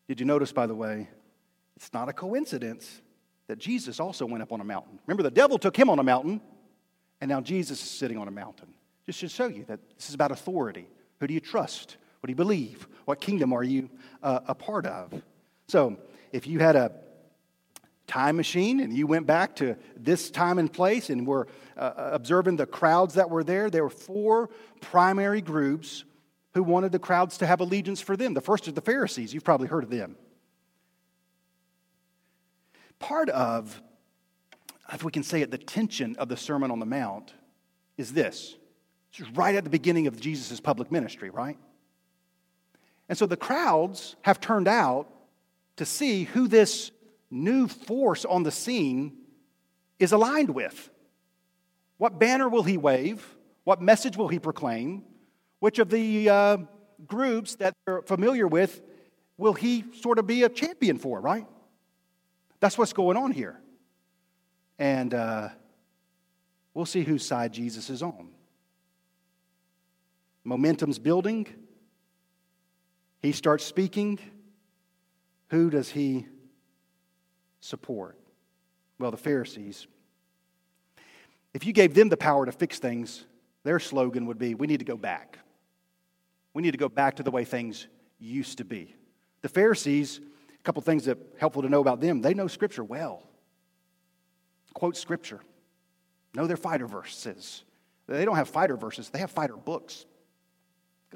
Did 0.09 0.21
you 0.21 0.26
notice, 0.26 0.52
by 0.52 0.66
the 0.66 0.75
way, 0.75 1.09
it's 1.76 1.92
not 1.92 2.09
a 2.09 2.12
coincidence 2.12 3.00
that 3.47 3.59
Jesus 3.59 4.00
also 4.00 4.26
went 4.26 4.42
up 4.42 4.52
on 4.52 4.61
a 4.61 4.64
mountain. 4.64 4.99
Remember, 5.06 5.23
the 5.23 5.30
devil 5.30 5.59
took 5.59 5.76
him 5.76 5.90
on 5.90 5.99
a 5.99 6.02
mountain, 6.02 6.40
and 7.21 7.28
now 7.28 7.40
Jesus 7.40 7.83
is 7.83 7.90
sitting 7.90 8.16
on 8.16 8.28
a 8.28 8.30
mountain. 8.30 8.73
Just 9.06 9.21
to 9.21 9.28
show 9.28 9.49
you 9.49 9.64
that 9.64 9.80
this 9.97 10.09
is 10.09 10.14
about 10.14 10.30
authority. 10.30 10.88
Who 11.25 11.28
do 11.28 11.33
you 11.33 11.40
trust? 11.40 11.97
What 12.21 12.26
do 12.26 12.33
you 12.33 12.37
believe? 12.37 12.87
What 13.07 13.19
kingdom 13.19 13.54
are 13.54 13.64
you 13.64 13.88
uh, 14.23 14.40
a 14.47 14.54
part 14.54 14.85
of? 14.85 15.23
So, 15.69 15.97
if 16.33 16.47
you 16.47 16.59
had 16.59 16.76
a 16.76 16.93
time 18.07 18.37
machine 18.37 18.78
and 18.81 18.95
you 18.95 19.07
went 19.07 19.26
back 19.26 19.57
to 19.57 19.78
this 19.97 20.31
time 20.31 20.59
and 20.59 20.71
place 20.71 21.09
and 21.09 21.26
were 21.26 21.49
uh, 21.78 22.11
observing 22.12 22.57
the 22.57 22.66
crowds 22.66 23.14
that 23.14 23.31
were 23.31 23.43
there, 23.43 23.71
there 23.71 23.85
were 23.85 23.88
four 23.88 24.50
primary 24.83 25.40
groups 25.40 26.04
who 26.52 26.62
wanted 26.62 26.93
the 26.93 26.99
crowds 26.99 27.38
to 27.38 27.47
have 27.47 27.61
allegiance 27.61 28.02
for 28.02 28.19
them. 28.19 28.35
The 28.35 28.43
first 28.43 28.69
is 28.69 28.75
the 28.75 28.83
Pharisees. 28.83 29.33
You've 29.33 29.45
probably 29.45 29.69
heard 29.69 29.85
of 29.85 29.88
them. 29.88 30.16
Part 32.99 33.31
of, 33.31 33.81
if 34.93 35.02
we 35.02 35.11
can 35.11 35.23
say 35.23 35.40
it, 35.40 35.50
the 35.50 35.57
tension 35.57 36.16
of 36.16 36.28
the 36.28 36.37
Sermon 36.37 36.71
on 36.71 36.81
the 36.81 36.85
Mount 36.85 37.33
is 37.97 38.12
this. 38.12 38.57
It's 39.16 39.28
right 39.30 39.54
at 39.54 39.64
the 39.64 39.71
beginning 39.71 40.06
of 40.06 40.21
Jesus' 40.21 40.59
public 40.61 40.90
ministry, 40.90 41.30
right? 41.30 41.56
And 43.09 43.16
so 43.16 43.26
the 43.26 43.37
crowds 43.37 44.16
have 44.23 44.40
turned 44.40 44.66
out 44.66 45.09
to 45.76 45.85
see 45.85 46.25
who 46.25 46.49
this 46.49 46.90
new 47.30 47.68
force 47.68 48.25
on 48.25 48.42
the 48.42 48.50
scene 48.50 49.16
is 49.99 50.12
aligned 50.12 50.50
with. 50.50 50.90
What 51.99 52.18
banner 52.18 52.49
will 52.49 52.64
he 52.64 52.76
wave? 52.76 53.25
What 53.64 53.80
message 53.80 54.16
will 54.16 54.28
he 54.28 54.38
proclaim? 54.38 55.04
Which 55.61 55.78
of 55.78 55.90
the 55.90 56.28
uh, 56.28 56.56
groups 57.06 57.54
that 57.56 57.75
they're 57.87 58.02
familiar 58.02 58.47
with 58.49 58.83
will 59.37 59.54
he 59.54 59.85
sort 60.00 60.18
of 60.18 60.26
be 60.26 60.42
a 60.42 60.49
champion 60.49 60.99
for, 60.99 61.21
right? 61.21 61.47
That's 62.61 62.76
what's 62.76 62.92
going 62.92 63.16
on 63.16 63.30
here. 63.30 63.61
And 64.78 65.14
uh, 65.14 65.49
we'll 66.73 66.87
see 66.87 67.04
whose 67.04 67.25
side 67.25 67.52
Jesus 67.52 67.90
is 67.90 68.02
on. 68.02 68.34
Momentum's 70.44 70.98
building. 70.98 71.46
He 73.22 73.32
starts 73.32 73.64
speaking. 73.64 74.18
Who 75.48 75.70
does 75.70 75.90
he 75.90 76.26
support? 77.60 78.18
Well, 78.98 79.10
the 79.10 79.16
Pharisees. 79.16 79.86
If 81.54 81.64
you 81.66 81.72
gave 81.72 81.94
them 81.94 82.08
the 82.08 82.16
power 82.16 82.44
to 82.44 82.52
fix 82.52 82.78
things, 82.78 83.24
their 83.62 83.78
slogan 83.78 84.26
would 84.26 84.38
be 84.38 84.54
We 84.54 84.66
need 84.66 84.80
to 84.80 84.84
go 84.84 84.96
back. 84.96 85.38
We 86.52 86.62
need 86.62 86.72
to 86.72 86.78
go 86.78 86.88
back 86.88 87.16
to 87.16 87.22
the 87.22 87.30
way 87.30 87.44
things 87.44 87.88
used 88.18 88.58
to 88.58 88.64
be. 88.64 88.94
The 89.42 89.48
Pharisees, 89.48 90.20
a 90.48 90.62
couple 90.62 90.82
things 90.82 91.04
that 91.06 91.18
helpful 91.38 91.62
to 91.62 91.68
know 91.68 91.80
about 91.80 92.00
them, 92.00 92.20
they 92.20 92.34
know 92.34 92.46
Scripture 92.46 92.84
well. 92.84 93.22
Quote 94.74 94.96
Scripture. 94.96 95.40
Know 96.34 96.46
their 96.46 96.56
fighter 96.56 96.86
verses. 96.86 97.64
They 98.06 98.24
don't 98.24 98.36
have 98.36 98.48
fighter 98.48 98.76
verses, 98.76 99.08
they 99.10 99.18
have 99.20 99.30
fighter 99.30 99.56
books. 99.56 100.04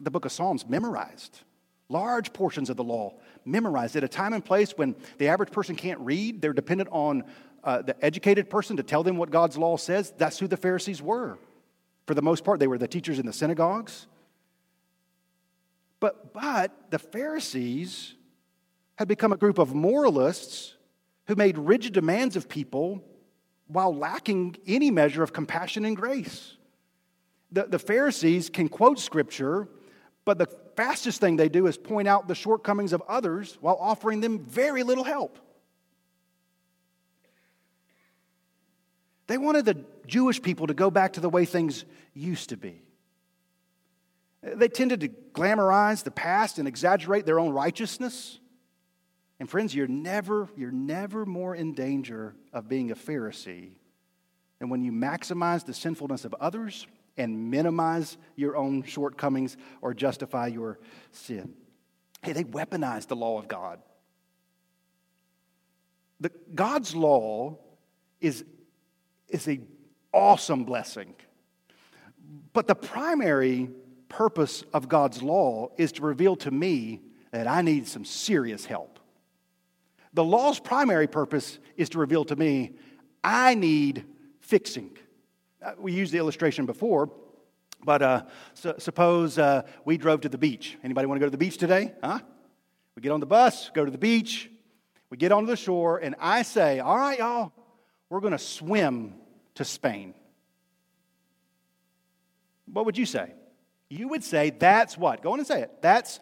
The 0.00 0.11
book 0.11 0.25
of 0.25 0.33
Psalms 0.33 0.69
memorized. 0.69 1.40
Large 1.88 2.33
portions 2.33 2.71
of 2.71 2.76
the 2.76 2.85
law 2.85 3.14
memorized 3.45 3.97
at 3.97 4.05
a 4.05 4.09
time 4.09 4.33
and 4.33 4.45
place 4.45 4.73
when 4.76 4.95
the 5.19 5.28
average 5.28 5.50
person 5.50 5.75
can't 5.75 5.99
read. 6.00 6.40
They're 6.40 6.52
dependent 6.52 6.90
on 6.93 7.25
uh, 7.64 7.83
the 7.83 8.05
educated 8.05 8.49
person 8.49 8.76
to 8.76 8.83
tell 8.83 9.02
them 9.02 9.17
what 9.17 9.31
God's 9.31 9.57
law 9.57 9.76
says. 9.76 10.12
That's 10.17 10.38
who 10.38 10.47
the 10.47 10.57
Pharisees 10.57 11.02
were. 11.02 11.38
For 12.07 12.14
the 12.14 12.23
most 12.23 12.45
part, 12.45 12.61
they 12.61 12.67
were 12.67 12.78
the 12.78 12.88
teachers 12.88 13.19
in 13.19 13.26
the 13.26 13.33
synagogues. 13.33 14.07
But, 16.00 16.33
but 16.33 16.90
the 16.90 16.99
Pharisees 16.99 18.14
had 18.97 19.09
become 19.09 19.33
a 19.33 19.37
group 19.37 19.59
of 19.59 19.75
moralists 19.75 20.76
who 21.26 21.35
made 21.35 21.59
rigid 21.59 21.93
demands 21.93 22.37
of 22.37 22.49
people 22.49 23.02
while 23.67 23.95
lacking 23.95 24.57
any 24.67 24.90
measure 24.90 25.23
of 25.23 25.33
compassion 25.33 25.85
and 25.85 25.97
grace. 25.97 26.57
The, 27.52 27.64
the 27.64 27.78
Pharisees 27.78 28.50
can 28.50 28.69
quote 28.69 28.99
scripture, 28.99 29.69
but 30.28 30.37
the 30.37 30.58
fastest 30.76 31.23
thing 31.23 31.37
they 31.37 31.49
do 31.49 31.66
is 31.68 31.78
point 31.78 32.06
out 32.06 32.28
the 32.28 32.35
shortcomings 32.35 32.92
of 32.92 33.02
others 33.08 33.56
while 33.62 33.78
offering 33.80 34.20
them 34.20 34.40
very 34.40 34.82
little 34.82 35.02
help. 35.02 35.38
They 39.26 39.38
wanted 39.38 39.64
the 39.64 39.82
Jewish 40.06 40.42
people 40.42 40.66
to 40.66 40.75
go 40.75 40.90
back 40.90 41.14
to 41.14 41.20
the 41.20 41.30
way 41.30 41.47
things 41.47 41.87
used 42.12 42.50
to 42.50 42.58
be. 42.58 42.82
They 44.42 44.68
tended 44.68 45.00
to 45.00 45.08
glamorize 45.08 46.04
the 46.04 46.11
past 46.11 46.58
and 46.58 46.68
exaggerate 46.68 47.25
their 47.25 47.40
own 47.40 47.54
righteousness. 47.54 48.38
And 49.40 49.49
friends, 49.49 49.75
you're 49.75 49.88
never, 49.88 50.50
you're 50.58 50.70
never 50.70 51.25
more 51.25 51.54
in 51.54 51.73
danger 51.73 52.35
of 52.52 52.68
being 52.68 52.90
a 52.90 52.94
Pharisee 52.94 53.76
than 54.58 54.68
when 54.68 54.82
you 54.82 54.92
maximize 54.92 55.64
the 55.64 55.73
sinfulness 55.73 56.26
of 56.26 56.35
others 56.35 56.87
and 57.19 57.51
minimize 57.51 58.17
your 58.37 58.57
own 58.57 58.83
shortcomings 58.85 59.57
or 59.83 59.93
justify 59.93 60.47
your 60.47 60.79
sin. 61.13 61.53
Hey, 62.23 62.33
they 62.33 62.45
weaponize 62.45 63.07
the 63.07 63.17
law 63.17 63.39
of 63.39 63.49
God. 63.49 63.81
The, 66.21 66.31
God's 66.55 66.95
law 66.95 67.59
is, 68.21 68.45
is 69.29 69.47
an 69.47 69.67
awesome 70.13 70.65
blessing. 70.65 71.15
But 72.53 72.67
the 72.67 72.75
primary 72.75 73.71
purpose 74.09 74.65
of 74.73 74.89
God's 74.89 75.23
law 75.23 75.71
is 75.77 75.93
to 75.93 76.03
reveal 76.03 76.37
to 76.37 76.51
me 76.51 77.03
that 77.31 77.47
I 77.47 77.63
need 77.63 77.87
some 77.87 78.05
serious 78.05 78.65
help. 78.65 78.99
The 80.15 80.25
law's 80.25 80.59
primary 80.59 81.07
purpose 81.07 81.59
is 81.77 81.91
to 81.91 81.99
reveal 81.99 82.25
to 82.27 82.37
me 82.37 82.73
I 83.23 83.55
need 83.55 84.05
fixing. 84.41 84.97
Uh, 85.61 85.73
we 85.79 85.93
used 85.93 86.12
the 86.12 86.19
illustration 86.19 86.67
before, 86.67 87.11
but 87.85 88.03
uh, 88.03 88.23
so, 88.55 88.75
suppose 88.79 89.38
uh, 89.38 89.62
we 89.85 89.97
drove 89.97 90.21
to 90.21 90.29
the 90.29 90.38
beach. 90.38 90.79
Anybody 90.85 91.07
want 91.07 91.19
to 91.19 91.21
go 91.21 91.27
to 91.27 91.31
the 91.31 91.38
beach 91.38 91.57
today? 91.57 91.93
Huh? 92.03 92.21
We 92.95 93.03
get 93.03 93.11
on 93.11 93.21
the 93.21 93.27
bus, 93.27 93.71
go 93.75 93.85
to 93.85 93.91
the 93.91 93.99
beach, 93.99 94.50
we 95.11 95.17
get 95.17 95.33
onto 95.33 95.47
the 95.47 95.57
shore, 95.57 95.99
and 95.99 96.15
I 96.21 96.43
say, 96.43 96.81
All 96.81 96.97
right, 96.97 97.19
y'all, 97.19 97.53
we're 98.09 98.21
going 98.21 98.33
to 98.33 98.38
swim 98.38 99.15
to 99.57 99.65
Spain. 99.65 100.15
What 102.67 102.87
would 102.87 102.99
you 102.99 103.07
say? 103.07 103.33
You 103.88 104.09
would 104.09 104.23
say, 104.23 104.50
That's 104.50 104.97
what? 104.97 105.23
Go 105.23 105.33
on 105.33 105.38
and 105.38 105.47
say 105.47 105.62
it. 105.62 105.83
That's 105.83 106.21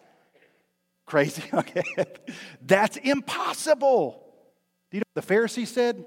crazy. 1.05 1.43
Okay. 1.53 1.83
That's 2.63 2.97
impossible. 2.97 4.23
Do 4.91 4.97
you 4.97 5.01
know 5.01 5.11
what 5.13 5.27
the 5.27 5.35
Pharisee 5.35 5.67
said? 5.67 6.05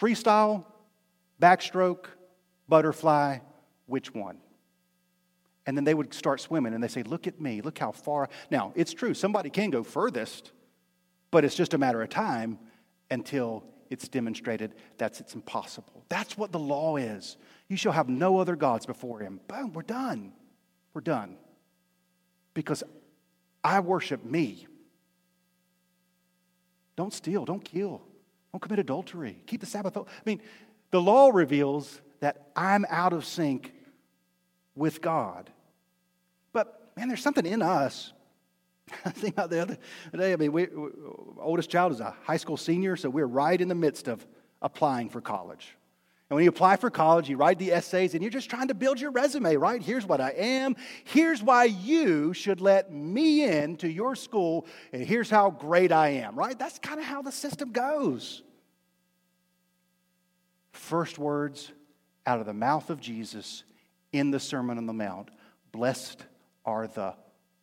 Freestyle, 0.00 0.64
backstroke, 1.40 2.06
butterfly, 2.68 3.38
which 3.86 4.14
one? 4.14 4.38
And 5.66 5.76
then 5.76 5.84
they 5.84 5.94
would 5.94 6.12
start 6.12 6.40
swimming 6.40 6.74
and 6.74 6.82
they 6.82 6.88
say, 6.88 7.02
Look 7.02 7.26
at 7.26 7.40
me, 7.40 7.60
look 7.60 7.78
how 7.78 7.92
far. 7.92 8.28
Now, 8.50 8.72
it's 8.74 8.92
true, 8.92 9.14
somebody 9.14 9.50
can 9.50 9.70
go 9.70 9.82
furthest, 9.82 10.52
but 11.30 11.44
it's 11.44 11.54
just 11.54 11.74
a 11.74 11.78
matter 11.78 12.02
of 12.02 12.10
time 12.10 12.58
until 13.10 13.64
it's 13.90 14.08
demonstrated 14.08 14.74
that 14.98 15.20
it's 15.20 15.34
impossible. 15.34 16.04
That's 16.08 16.36
what 16.36 16.52
the 16.52 16.58
law 16.58 16.96
is. 16.96 17.36
You 17.68 17.76
shall 17.76 17.92
have 17.92 18.08
no 18.08 18.38
other 18.38 18.56
gods 18.56 18.86
before 18.86 19.20
him. 19.20 19.40
Boom, 19.48 19.72
we're 19.72 19.82
done. 19.82 20.32
We're 20.92 21.00
done. 21.00 21.36
Because 22.52 22.82
I 23.62 23.80
worship 23.80 24.24
me. 24.24 24.66
Don't 26.96 27.12
steal, 27.12 27.44
don't 27.44 27.64
kill, 27.64 28.02
don't 28.52 28.60
commit 28.60 28.78
adultery, 28.78 29.42
keep 29.46 29.60
the 29.60 29.66
Sabbath. 29.66 29.96
I 29.96 30.02
mean, 30.24 30.40
the 30.90 31.00
law 31.00 31.30
reveals 31.30 32.00
that 32.20 32.48
I'm 32.56 32.86
out 32.88 33.12
of 33.12 33.24
sync 33.24 33.72
with 34.74 35.00
God. 35.00 35.50
But 36.52 36.92
man, 36.96 37.08
there's 37.08 37.22
something 37.22 37.46
in 37.46 37.62
us. 37.62 38.12
I 39.04 39.10
think 39.10 39.34
about 39.34 39.50
the 39.50 39.60
other 39.62 39.78
day. 40.16 40.32
I 40.32 40.36
mean, 40.36 40.52
we, 40.52 40.66
we, 40.66 40.88
oldest 41.38 41.70
child 41.70 41.92
is 41.92 42.00
a 42.00 42.14
high 42.24 42.36
school 42.36 42.56
senior, 42.56 42.96
so 42.96 43.08
we're 43.08 43.26
right 43.26 43.60
in 43.60 43.68
the 43.68 43.74
midst 43.74 44.08
of 44.08 44.26
applying 44.62 45.08
for 45.08 45.20
college. 45.20 45.76
And 46.30 46.36
when 46.36 46.44
you 46.44 46.48
apply 46.48 46.76
for 46.76 46.90
college, 46.90 47.28
you 47.28 47.36
write 47.36 47.58
the 47.58 47.70
essays 47.70 48.14
and 48.14 48.22
you're 48.22 48.30
just 48.30 48.48
trying 48.48 48.68
to 48.68 48.74
build 48.74 48.98
your 48.98 49.10
resume, 49.10 49.56
right? 49.56 49.82
Here's 49.82 50.06
what 50.06 50.22
I 50.22 50.30
am. 50.30 50.74
Here's 51.04 51.42
why 51.42 51.64
you 51.64 52.32
should 52.32 52.62
let 52.62 52.90
me 52.90 53.44
in 53.44 53.76
to 53.76 53.88
your 53.88 54.16
school. 54.16 54.66
And 54.92 55.02
here's 55.02 55.28
how 55.28 55.50
great 55.50 55.92
I 55.92 56.08
am, 56.08 56.34
right? 56.34 56.58
That's 56.58 56.78
kind 56.78 56.98
of 56.98 57.04
how 57.04 57.20
the 57.20 57.30
system 57.30 57.72
goes. 57.72 58.42
First 60.74 61.18
words 61.18 61.72
out 62.26 62.40
of 62.40 62.46
the 62.46 62.54
mouth 62.54 62.90
of 62.90 63.00
Jesus 63.00 63.64
in 64.12 64.30
the 64.30 64.40
Sermon 64.40 64.78
on 64.78 64.86
the 64.86 64.92
Mount 64.92 65.30
Blessed 65.72 66.24
are 66.64 66.86
the 66.86 67.14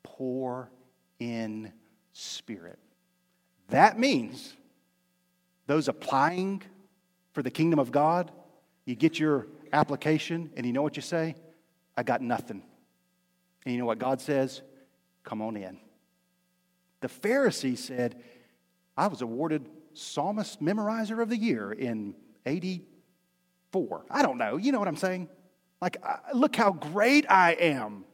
poor 0.04 0.70
in 1.20 1.72
spirit. 2.12 2.78
That 3.70 3.98
means 3.98 4.56
those 5.68 5.88
applying 5.88 6.62
for 7.32 7.42
the 7.42 7.52
kingdom 7.52 7.80
of 7.80 7.92
God 7.92 8.32
you 8.86 8.96
get 8.96 9.20
your 9.20 9.48
application, 9.72 10.52
and 10.56 10.66
you 10.66 10.74
know 10.74 10.82
what 10.82 10.96
you 10.96 11.02
say? 11.02 11.36
I 11.96 12.04
got 12.04 12.22
nothing. 12.22 12.64
And 13.66 13.74
you 13.74 13.80
know 13.80 13.86
what 13.86 14.00
God 14.00 14.20
says? 14.20 14.62
Come 15.24 15.42
on 15.42 15.56
in. 15.56 15.78
The 17.02 17.08
Pharisee 17.08 17.78
said, 17.78 18.22
I 18.98 19.08
was 19.08 19.22
awarded 19.22 19.70
Psalmist 19.94 20.62
Memorizer 20.62 21.22
of 21.22 21.30
the 21.30 21.38
Year 21.38 21.72
in 21.72 22.16
84. 23.72 24.06
I 24.10 24.22
don't 24.22 24.38
know. 24.38 24.58
You 24.58 24.72
know 24.72 24.80
what 24.80 24.88
I'm 24.88 24.98
saying? 24.98 25.30
Like, 25.82 25.98
look 26.34 26.56
how 26.56 26.72
great 26.74 27.26
I 27.30 27.54
am. 27.54 28.06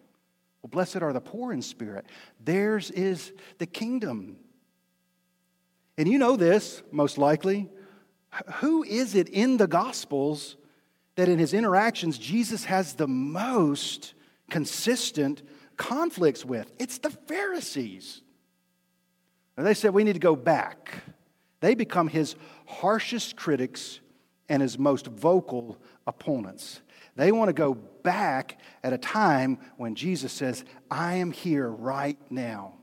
Well, 0.61 0.69
blessed 0.69 0.97
are 0.97 1.13
the 1.13 1.21
poor 1.21 1.51
in 1.51 1.61
spirit. 1.61 2.05
Theirs 2.43 2.91
is 2.91 3.33
the 3.57 3.65
kingdom. 3.65 4.37
And 5.97 6.07
you 6.07 6.19
know 6.19 6.35
this, 6.35 6.81
most 6.91 7.17
likely. 7.17 7.69
Who 8.55 8.83
is 8.83 9.15
it 9.15 9.29
in 9.29 9.57
the 9.57 9.67
Gospels 9.67 10.57
that 11.15 11.27
in 11.27 11.39
his 11.39 11.53
interactions, 11.53 12.17
Jesus 12.17 12.65
has 12.65 12.93
the 12.93 13.07
most 13.07 14.13
consistent 14.49 15.41
conflicts 15.75 16.45
with? 16.45 16.71
It's 16.79 16.99
the 16.99 17.09
Pharisees. 17.09 18.21
And 19.57 19.65
they 19.65 19.73
said 19.73 19.93
we 19.93 20.03
need 20.03 20.13
to 20.13 20.19
go 20.19 20.35
back. 20.35 20.93
They 21.61 21.73
become 21.73 22.07
his 22.07 22.35
harshest 22.67 23.35
critics 23.35 23.99
and 24.49 24.61
his 24.61 24.77
most 24.77 25.07
vocal 25.07 25.77
opponents. 26.05 26.81
They 27.15 27.31
want 27.31 27.49
to 27.49 27.53
go 27.53 27.73
back 27.73 28.59
at 28.83 28.93
a 28.93 28.97
time 28.97 29.57
when 29.77 29.95
Jesus 29.95 30.31
says, 30.31 30.63
I 30.89 31.15
am 31.15 31.31
here 31.31 31.69
right 31.69 32.17
now. 32.29 32.75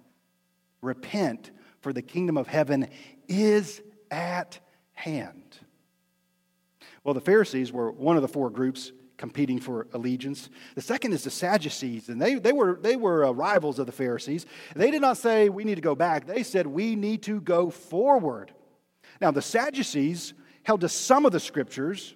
Repent, 0.83 1.51
for 1.81 1.93
the 1.93 2.03
kingdom 2.03 2.37
of 2.37 2.47
heaven 2.47 2.89
is 3.29 3.81
at 4.11 4.59
hand. 4.93 5.59
Well, 7.05 7.15
the 7.15 7.21
Pharisees 7.21 7.73
were 7.73 7.91
one 7.91 8.17
of 8.17 8.23
the 8.23 8.29
four 8.29 8.51
groups 8.51 8.93
competing 9.17 9.61
for 9.61 9.87
allegiance. 9.93 10.51
The 10.75 10.83
second 10.83 11.13
is 11.13 11.25
the 11.25 11.31
Sadducees, 11.31 12.09
and 12.09 12.21
they, 12.21 12.35
they 12.35 12.53
were, 12.53 12.79
they 12.81 12.97
were 12.97 13.25
uh, 13.25 13.31
rivals 13.31 13.79
of 13.79 13.87
the 13.87 13.93
Pharisees. 13.93 14.45
They 14.75 14.91
did 14.91 15.01
not 15.01 15.17
say, 15.17 15.49
we 15.49 15.65
need 15.65 15.77
to 15.77 15.81
go 15.81 15.95
back. 15.95 16.27
They 16.27 16.43
said, 16.43 16.67
we 16.67 16.97
need 16.97 17.23
to 17.23 17.41
go 17.41 17.71
forward. 17.71 18.53
Now, 19.21 19.31
the 19.31 19.43
Sadducees 19.43 20.35
held 20.65 20.81
to 20.81 20.89
some 20.89 21.25
of 21.25 21.33
the 21.33 21.41
scriptures, 21.41 22.15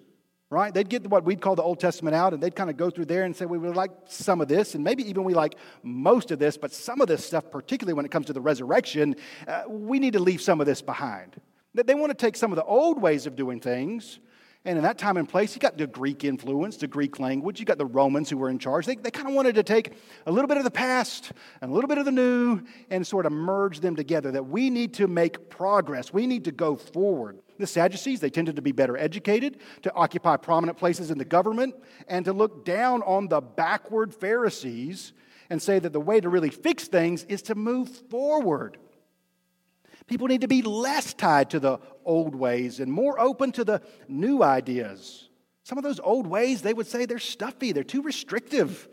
right? 0.51 0.73
They'd 0.75 0.89
get 0.89 1.07
what 1.09 1.25
we'd 1.25 1.41
call 1.41 1.55
the 1.55 1.63
Old 1.63 1.79
Testament 1.79 2.17
out, 2.17 2.33
and 2.35 2.43
they'd 2.43 2.57
kind 2.57 2.71
of 2.71 2.77
go 2.77 2.91
through 2.91 3.05
there 3.05 3.25
and 3.25 3.37
say, 3.37 3.47
we 3.47 3.59
would 3.59 3.77
like 3.77 3.93
some 4.07 4.41
of 4.41 4.49
this, 4.49 4.75
and 4.75 4.83
maybe 4.83 5.09
even 5.09 5.23
we 5.23 5.35
like 5.35 5.55
most 5.83 6.31
of 6.31 6.39
this, 6.39 6.57
but 6.57 6.73
some 6.73 7.01
of 7.01 7.09
this 7.09 7.25
stuff, 7.25 7.51
particularly 7.51 7.95
when 7.95 8.05
it 8.05 8.11
comes 8.11 8.27
to 8.27 8.33
the 8.33 8.41
resurrection, 8.41 9.15
uh, 9.47 9.63
we 9.69 9.99
need 9.99 10.15
to 10.15 10.19
leave 10.19 10.41
some 10.41 10.61
of 10.61 10.67
this 10.67 10.83
behind. 10.83 11.41
That 11.75 11.87
they 11.87 11.95
want 11.95 12.11
to 12.11 12.17
take 12.17 12.35
some 12.35 12.51
of 12.51 12.57
the 12.57 12.65
old 12.65 13.01
ways 13.01 13.27
of 13.27 13.37
doing 13.37 13.61
things. 13.61 14.19
And 14.65 14.77
in 14.77 14.83
that 14.83 14.99
time 14.99 15.17
and 15.17 15.29
place, 15.29 15.55
you 15.55 15.61
got 15.61 15.79
the 15.79 15.87
Greek 15.87 16.25
influence, 16.25 16.77
the 16.77 16.89
Greek 16.89 17.21
language. 17.21 17.61
You 17.61 17.65
got 17.65 17.79
the 17.79 17.87
Romans 17.87 18.29
who 18.29 18.37
were 18.37 18.51
in 18.51 18.59
charge. 18.59 18.87
They, 18.87 18.97
they 18.97 19.11
kind 19.11 19.29
of 19.29 19.35
wanted 19.35 19.55
to 19.55 19.63
take 19.63 19.93
a 20.27 20.33
little 20.33 20.49
bit 20.49 20.59
of 20.59 20.65
the 20.65 20.71
past 20.71 21.33
and 21.63 21.71
a 21.71 21.75
little 21.75 21.89
bit 21.89 21.97
of 21.97 22.05
the 22.05 22.13
new 22.13 22.63
and 22.91 23.07
sort 23.07 23.25
of 23.25 23.33
merge 23.33 23.81
them 23.81 23.95
together. 23.95 24.33
That 24.33 24.49
we 24.49 24.69
need 24.69 24.95
to 24.95 25.07
make 25.07 25.49
progress. 25.49 26.13
We 26.13 26.27
need 26.27 26.45
to 26.45 26.53
go 26.53 26.75
forward. 26.77 27.39
The 27.59 27.67
Sadducees, 27.67 28.21
they 28.21 28.31
tended 28.31 28.57
to 28.57 28.63
be 28.63 28.73
better 28.73 28.97
educated, 28.97 29.59
to 29.83 29.95
occupy 29.95 30.37
prominent 30.37 30.77
places 30.77 31.11
in 31.11 31.19
the 31.19 31.25
government, 31.25 31.75
and 32.09 32.25
to 32.25 32.33
look 32.33 32.65
down 32.65 33.03
on 33.03 33.29
the 33.29 33.41
backward 33.41 34.13
Pharisees 34.13 35.13
and 35.51 35.63
say 35.63 35.79
that 35.79 35.93
the 35.93 36.01
way 36.01 36.21
to 36.21 36.29
really 36.29 36.51
fix 36.51 36.89
things 36.89 37.25
is 37.25 37.43
to 37.43 37.55
move 37.55 37.89
forward. 37.89 38.77
People 40.09 40.27
need 40.27 40.41
to 40.41 40.49
be 40.49 40.63
less 40.63 41.15
tied 41.15 41.51
to 41.51 41.61
the 41.61 41.79
old 42.05 42.35
ways 42.35 42.81
and 42.81 42.91
more 42.91 43.21
open 43.21 43.53
to 43.53 43.65
the 43.65 43.83
new 44.09 44.43
ideas. 44.43 45.29
Some 45.65 45.77
of 45.77 45.85
those 45.85 46.01
old 46.01 46.27
ways, 46.27 46.63
they 46.63 46.73
would 46.73 46.87
say 46.87 47.05
they're 47.05 47.19
stuffy, 47.19 47.73
they're 47.73 47.85
too 47.85 48.01
restrictive, 48.01 48.89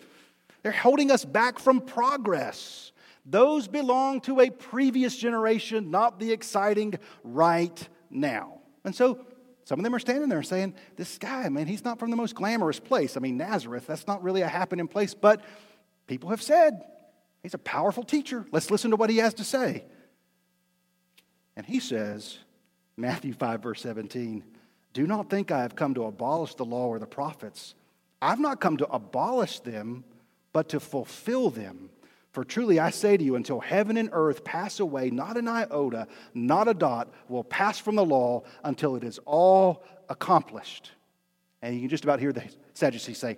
they're 0.62 0.74
holding 0.74 1.10
us 1.10 1.24
back 1.24 1.58
from 1.58 1.80
progress. 1.80 2.92
Those 3.26 3.68
belong 3.68 4.22
to 4.22 4.42
a 4.42 4.50
previous 4.50 5.16
generation, 5.16 5.90
not 5.90 6.20
the 6.20 6.32
exciting 6.32 6.96
right 7.24 7.90
now. 8.10 8.60
And 8.84 8.94
so 8.94 9.26
some 9.64 9.80
of 9.80 9.84
them 9.84 9.96
are 9.96 10.00
standing 10.00 10.30
there 10.30 10.44
saying, 10.44 10.76
This 10.96 11.18
guy, 11.18 11.48
man, 11.50 11.66
he's 11.66 11.84
not 11.84 11.98
from 11.98 12.12
the 12.12 12.18
most 12.18 12.36
glamorous 12.36 12.80
place. 12.80 13.16
I 13.16 13.20
mean, 13.20 13.38
Nazareth, 13.38 13.88
that's 13.88 14.06
not 14.06 14.22
really 14.22 14.42
a 14.42 14.48
happening 14.48 14.88
place, 14.88 15.14
but 15.14 15.42
people 16.08 16.30
have 16.30 16.42
said 16.42 16.84
he's 17.42 17.56
a 17.56 17.60
powerful 17.60 18.04
teacher. 18.04 18.46
Let's 18.52 18.70
listen 18.70 18.92
to 18.92 18.98
what 18.98 19.10
he 19.10 19.18
has 19.18 19.34
to 19.36 19.44
say. 19.44 19.86
And 21.58 21.66
he 21.66 21.80
says, 21.80 22.38
Matthew 22.98 23.34
5, 23.34 23.62
verse 23.62 23.82
17, 23.82 24.44
Do 24.94 25.08
not 25.08 25.30
think 25.30 25.52
I 25.52 25.62
have 25.62 25.76
come 25.76 25.94
to 25.96 26.06
abolish 26.06 26.56
the 26.56 26.66
law 26.66 26.88
or 26.88 27.00
the 27.00 27.06
prophets. 27.06 27.76
I've 28.22 28.40
not 28.40 28.60
come 28.60 28.78
to 28.78 28.88
abolish 28.88 29.60
them, 29.60 30.04
but 30.54 30.70
to 30.70 30.80
fulfill 30.80 31.50
them. 31.50 31.90
For 32.32 32.44
truly 32.44 32.80
I 32.80 32.90
say 32.90 33.16
to 33.16 33.24
you, 33.24 33.36
until 33.36 33.62
heaven 33.62 33.96
and 33.96 34.10
earth 34.12 34.44
pass 34.44 34.82
away, 34.82 35.10
not 35.10 35.38
an 35.38 35.48
iota, 35.48 36.08
not 36.34 36.68
a 36.68 36.74
dot 36.74 37.14
will 37.30 37.46
pass 37.46 37.80
from 37.80 37.96
the 37.96 38.04
law 38.04 38.44
until 38.64 38.98
it 38.98 39.06
is 39.06 39.20
all 39.26 39.84
accomplished. 40.10 40.92
And 41.62 41.76
you 41.76 41.82
can 41.82 41.90
just 41.90 42.04
about 42.04 42.20
hear 42.20 42.34
the 42.34 42.44
Sadducees 42.74 43.18
say, 43.18 43.38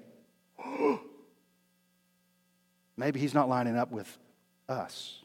oh, 0.63 0.99
maybe 2.97 3.19
he's 3.19 3.35
not 3.35 3.49
lining 3.49 3.77
up 3.77 3.91
with 3.91 4.17
us. 4.67 5.23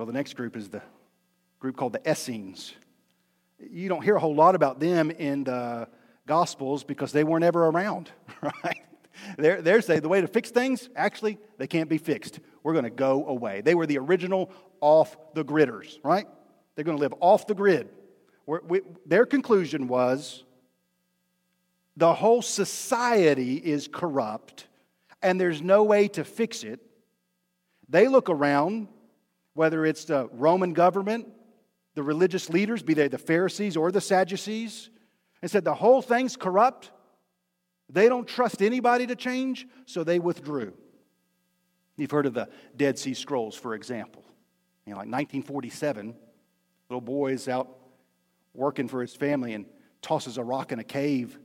Well, 0.00 0.06
the 0.06 0.14
next 0.14 0.32
group 0.32 0.56
is 0.56 0.70
the 0.70 0.80
group 1.58 1.76
called 1.76 1.92
the 1.92 2.10
Essenes. 2.10 2.72
You 3.58 3.90
don't 3.90 4.02
hear 4.02 4.16
a 4.16 4.18
whole 4.18 4.34
lot 4.34 4.54
about 4.54 4.80
them 4.80 5.10
in 5.10 5.44
the 5.44 5.88
Gospels 6.26 6.84
because 6.84 7.12
they 7.12 7.22
weren't 7.22 7.44
ever 7.44 7.66
around, 7.66 8.10
right? 8.40 8.80
They're, 9.36 9.60
they're 9.60 9.82
saying 9.82 10.00
the 10.00 10.08
way 10.08 10.22
to 10.22 10.26
fix 10.26 10.50
things, 10.50 10.88
actually, 10.96 11.36
they 11.58 11.66
can't 11.66 11.90
be 11.90 11.98
fixed. 11.98 12.40
We're 12.62 12.72
going 12.72 12.84
to 12.84 12.90
go 12.90 13.26
away. 13.26 13.60
They 13.60 13.74
were 13.74 13.84
the 13.84 13.98
original 13.98 14.50
off 14.80 15.18
the 15.34 15.44
gridders, 15.44 15.98
right? 16.02 16.26
They're 16.76 16.84
going 16.86 16.96
to 16.96 17.02
live 17.02 17.12
off 17.20 17.46
the 17.46 17.54
grid. 17.54 17.90
We, 18.46 18.80
their 19.04 19.26
conclusion 19.26 19.86
was 19.86 20.44
the 21.98 22.14
whole 22.14 22.40
society 22.40 23.56
is 23.56 23.86
corrupt 23.86 24.66
and 25.20 25.38
there's 25.38 25.60
no 25.60 25.84
way 25.84 26.08
to 26.08 26.24
fix 26.24 26.64
it. 26.64 26.80
They 27.90 28.08
look 28.08 28.30
around, 28.30 28.88
whether 29.54 29.84
it's 29.84 30.04
the 30.04 30.28
Roman 30.32 30.72
government, 30.72 31.28
the 31.94 32.02
religious 32.02 32.48
leaders, 32.48 32.82
be 32.82 32.94
they 32.94 33.08
the 33.08 33.18
Pharisees 33.18 33.76
or 33.76 33.90
the 33.92 34.00
Sadducees, 34.00 34.90
and 35.42 35.50
said 35.50 35.64
the 35.64 35.74
whole 35.74 36.02
thing's 36.02 36.36
corrupt 36.36 36.90
they 37.92 38.08
don't 38.08 38.26
trust 38.26 38.62
anybody 38.62 39.06
to 39.08 39.16
change, 39.16 39.66
so 39.86 40.04
they 40.04 40.18
withdrew. 40.18 40.72
You've 41.96 42.10
heard 42.10 42.26
of 42.26 42.34
the 42.34 42.48
Dead 42.76 42.98
Sea 42.98 43.14
Scrolls, 43.14 43.56
for 43.56 43.74
example. 43.74 44.24
You 44.86 44.92
know, 44.92 44.98
like 44.98 45.08
1947, 45.08 46.14
little 46.88 47.00
boy 47.00 47.32
is 47.32 47.48
out 47.48 47.68
working 48.54 48.88
for 48.88 49.00
his 49.00 49.14
family 49.14 49.54
and 49.54 49.66
tosses 50.02 50.38
a 50.38 50.44
rock 50.44 50.72
in 50.72 50.78
a 50.78 50.84
cave. 50.84 51.38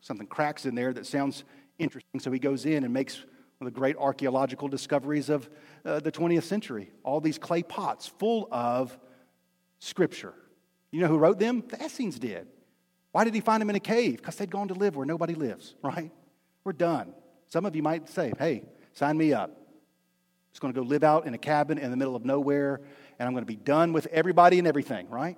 Something 0.00 0.26
cracks 0.26 0.64
in 0.64 0.74
there 0.74 0.92
that 0.92 1.06
sounds 1.06 1.44
interesting, 1.78 2.20
so 2.20 2.30
he 2.32 2.38
goes 2.38 2.64
in 2.64 2.84
and 2.84 2.92
makes 2.92 3.24
the 3.60 3.70
great 3.70 3.96
archaeological 3.96 4.68
discoveries 4.68 5.28
of 5.28 5.48
uh, 5.84 5.98
the 6.00 6.12
20th 6.12 6.44
century. 6.44 6.92
All 7.02 7.20
these 7.20 7.38
clay 7.38 7.62
pots 7.62 8.06
full 8.06 8.48
of 8.52 8.96
scripture. 9.80 10.34
You 10.92 11.00
know 11.00 11.08
who 11.08 11.18
wrote 11.18 11.38
them? 11.38 11.64
The 11.66 11.84
Essenes 11.84 12.18
did. 12.18 12.46
Why 13.12 13.24
did 13.24 13.34
he 13.34 13.40
find 13.40 13.60
them 13.60 13.70
in 13.70 13.76
a 13.76 13.80
cave? 13.80 14.18
Because 14.18 14.36
they'd 14.36 14.50
gone 14.50 14.68
to 14.68 14.74
live 14.74 14.94
where 14.94 15.06
nobody 15.06 15.34
lives, 15.34 15.74
right? 15.82 16.12
We're 16.64 16.72
done. 16.72 17.14
Some 17.48 17.66
of 17.66 17.74
you 17.74 17.82
might 17.82 18.08
say, 18.08 18.32
hey, 18.38 18.64
sign 18.92 19.16
me 19.16 19.32
up. 19.32 19.50
I'm 19.50 20.52
just 20.52 20.60
going 20.60 20.72
to 20.72 20.80
go 20.80 20.86
live 20.86 21.02
out 21.02 21.26
in 21.26 21.34
a 21.34 21.38
cabin 21.38 21.78
in 21.78 21.90
the 21.90 21.96
middle 21.96 22.14
of 22.14 22.24
nowhere, 22.24 22.80
and 23.18 23.26
I'm 23.26 23.32
going 23.32 23.42
to 23.42 23.46
be 23.46 23.56
done 23.56 23.92
with 23.92 24.06
everybody 24.06 24.58
and 24.58 24.68
everything, 24.68 25.08
right? 25.08 25.36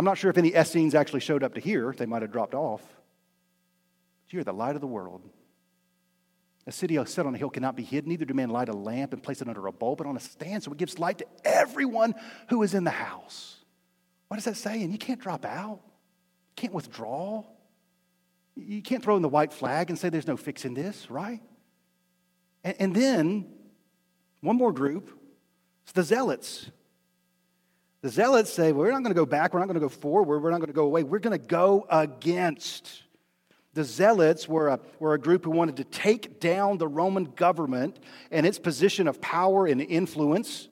I'm 0.00 0.04
not 0.06 0.16
sure 0.16 0.30
if 0.30 0.38
any 0.38 0.54
Essenes 0.56 0.94
actually 0.94 1.20
showed 1.20 1.42
up 1.42 1.52
to 1.56 1.60
hear. 1.60 1.92
They 1.94 2.06
might 2.06 2.22
have 2.22 2.32
dropped 2.32 2.54
off. 2.54 2.80
But 2.80 4.32
you're 4.32 4.44
the 4.44 4.50
light 4.54 4.74
of 4.74 4.80
the 4.80 4.86
world. 4.86 5.20
A 6.66 6.72
city 6.72 6.98
set 7.04 7.26
on 7.26 7.34
a 7.34 7.36
hill 7.36 7.50
cannot 7.50 7.76
be 7.76 7.82
hid, 7.82 8.06
neither 8.06 8.24
do 8.24 8.32
men 8.32 8.48
light 8.48 8.70
a 8.70 8.72
lamp 8.72 9.12
and 9.12 9.22
place 9.22 9.42
it 9.42 9.48
under 9.48 9.66
a 9.66 9.72
bowl, 9.72 9.96
but 9.96 10.06
on 10.06 10.16
a 10.16 10.20
stand 10.20 10.62
so 10.62 10.72
it 10.72 10.78
gives 10.78 10.98
light 10.98 11.18
to 11.18 11.26
everyone 11.44 12.14
who 12.48 12.62
is 12.62 12.72
in 12.72 12.84
the 12.84 12.90
house. 12.90 13.56
What 14.28 14.38
is 14.38 14.46
that 14.46 14.56
saying? 14.56 14.90
You 14.90 14.96
can't 14.96 15.20
drop 15.20 15.44
out, 15.44 15.80
you 15.82 16.54
can't 16.56 16.72
withdraw. 16.72 17.44
You 18.56 18.80
can't 18.80 19.02
throw 19.02 19.16
in 19.16 19.22
the 19.22 19.28
white 19.28 19.52
flag 19.52 19.90
and 19.90 19.98
say 19.98 20.08
there's 20.08 20.26
no 20.26 20.38
fixing 20.38 20.72
this, 20.72 21.10
right? 21.10 21.42
And, 22.64 22.74
and 22.78 22.96
then, 22.96 23.52
one 24.40 24.56
more 24.56 24.72
group, 24.72 25.10
it's 25.82 25.92
the 25.92 26.04
zealots. 26.04 26.70
The 28.02 28.08
zealots 28.08 28.52
say, 28.52 28.72
well, 28.72 28.86
we're 28.86 28.92
not 28.92 29.02
going 29.02 29.14
to 29.14 29.20
go 29.20 29.26
back, 29.26 29.52
we're 29.52 29.60
not 29.60 29.66
going 29.66 29.74
to 29.74 29.80
go 29.80 29.88
forward, 29.88 30.40
we're 30.40 30.50
not 30.50 30.58
going 30.58 30.68
to 30.68 30.74
go 30.74 30.84
away, 30.84 31.02
we're 31.02 31.18
going 31.18 31.38
to 31.38 31.46
go 31.46 31.86
against. 31.90 33.02
The 33.74 33.84
Zealots 33.84 34.48
were 34.48 34.68
a, 34.68 34.80
were 34.98 35.14
a 35.14 35.18
group 35.18 35.44
who 35.44 35.50
wanted 35.50 35.76
to 35.76 35.84
take 35.84 36.40
down 36.40 36.78
the 36.78 36.88
Roman 36.88 37.24
government 37.24 38.00
and 38.30 38.44
its 38.44 38.58
position 38.58 39.06
of 39.06 39.20
power 39.20 39.66
and 39.66 39.80
influence. 39.80 40.68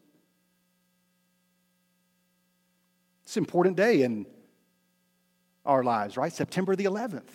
It's 3.23 3.37
an 3.37 3.43
important 3.43 3.77
day 3.77 4.03
in 4.03 4.27
our 5.65 5.85
lives, 5.85 6.17
right? 6.17 6.33
September 6.33 6.75
the 6.75 6.87
11th. 6.87 7.29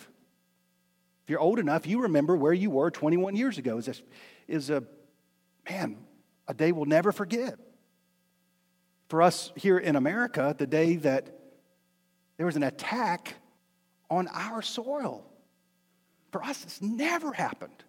If 1.24 1.30
you're 1.30 1.40
old 1.40 1.58
enough, 1.58 1.86
you 1.86 2.02
remember 2.02 2.36
where 2.36 2.52
you 2.52 2.68
were 2.68 2.90
21 2.90 3.34
years 3.36 3.56
ago. 3.56 3.80
A, 3.86 3.94
is 4.48 4.68
a 4.68 4.82
man, 5.70 5.96
a 6.46 6.52
day 6.52 6.72
we'll 6.72 6.84
never 6.84 7.12
forget. 7.12 7.58
For 9.08 9.22
us 9.22 9.52
here 9.54 9.78
in 9.78 9.96
America, 9.96 10.54
the 10.56 10.66
day 10.66 10.96
that 10.96 11.28
there 12.36 12.46
was 12.46 12.56
an 12.56 12.62
attack 12.62 13.34
on 14.10 14.28
our 14.28 14.62
soil. 14.62 15.24
For 16.32 16.42
us, 16.42 16.62
it's 16.64 16.82
never 16.82 17.32
happened. 17.32 17.84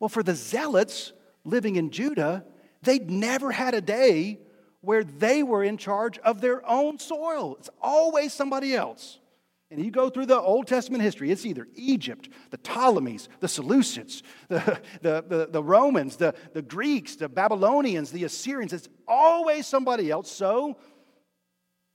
Well, 0.00 0.08
for 0.08 0.22
the 0.22 0.34
zealots 0.34 1.12
living 1.44 1.76
in 1.76 1.90
Judah, 1.90 2.44
they'd 2.82 3.10
never 3.10 3.52
had 3.52 3.74
a 3.74 3.80
day 3.80 4.40
where 4.80 5.04
they 5.04 5.42
were 5.42 5.62
in 5.62 5.76
charge 5.76 6.18
of 6.18 6.40
their 6.40 6.68
own 6.68 6.98
soil. 6.98 7.56
It's 7.58 7.70
always 7.80 8.32
somebody 8.32 8.74
else. 8.74 9.18
And 9.70 9.84
you 9.84 9.90
go 9.90 10.08
through 10.08 10.26
the 10.26 10.40
Old 10.40 10.66
Testament 10.66 11.02
history, 11.02 11.30
it's 11.30 11.44
either 11.44 11.68
Egypt, 11.74 12.30
the 12.50 12.56
Ptolemies, 12.56 13.28
the 13.40 13.46
Seleucids, 13.46 14.22
the, 14.48 14.80
the, 15.02 15.24
the, 15.26 15.48
the, 15.50 15.62
Romans, 15.62 16.16
the, 16.16 16.34
the 16.54 16.62
Greeks, 16.62 17.16
the 17.16 17.28
Babylonians, 17.28 18.10
the 18.10 18.24
Assyrians. 18.24 18.72
It's 18.72 18.88
always 19.06 19.66
somebody 19.66 20.10
else. 20.10 20.30
So 20.30 20.78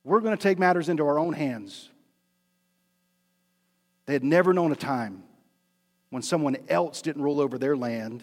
we're 0.03 0.19
going 0.19 0.37
to 0.37 0.41
take 0.41 0.59
matters 0.59 0.87
into 0.87 1.03
our 1.03 1.17
own 1.17 1.33
hands. 1.33 1.89
They 4.05 4.13
had 4.13 4.23
never 4.23 4.53
known 4.53 4.71
a 4.71 4.75
time 4.75 5.23
when 6.09 6.21
someone 6.21 6.57
else 6.69 7.01
didn't 7.01 7.23
rule 7.23 7.41
over 7.41 7.57
their 7.57 7.75
land, 7.75 8.21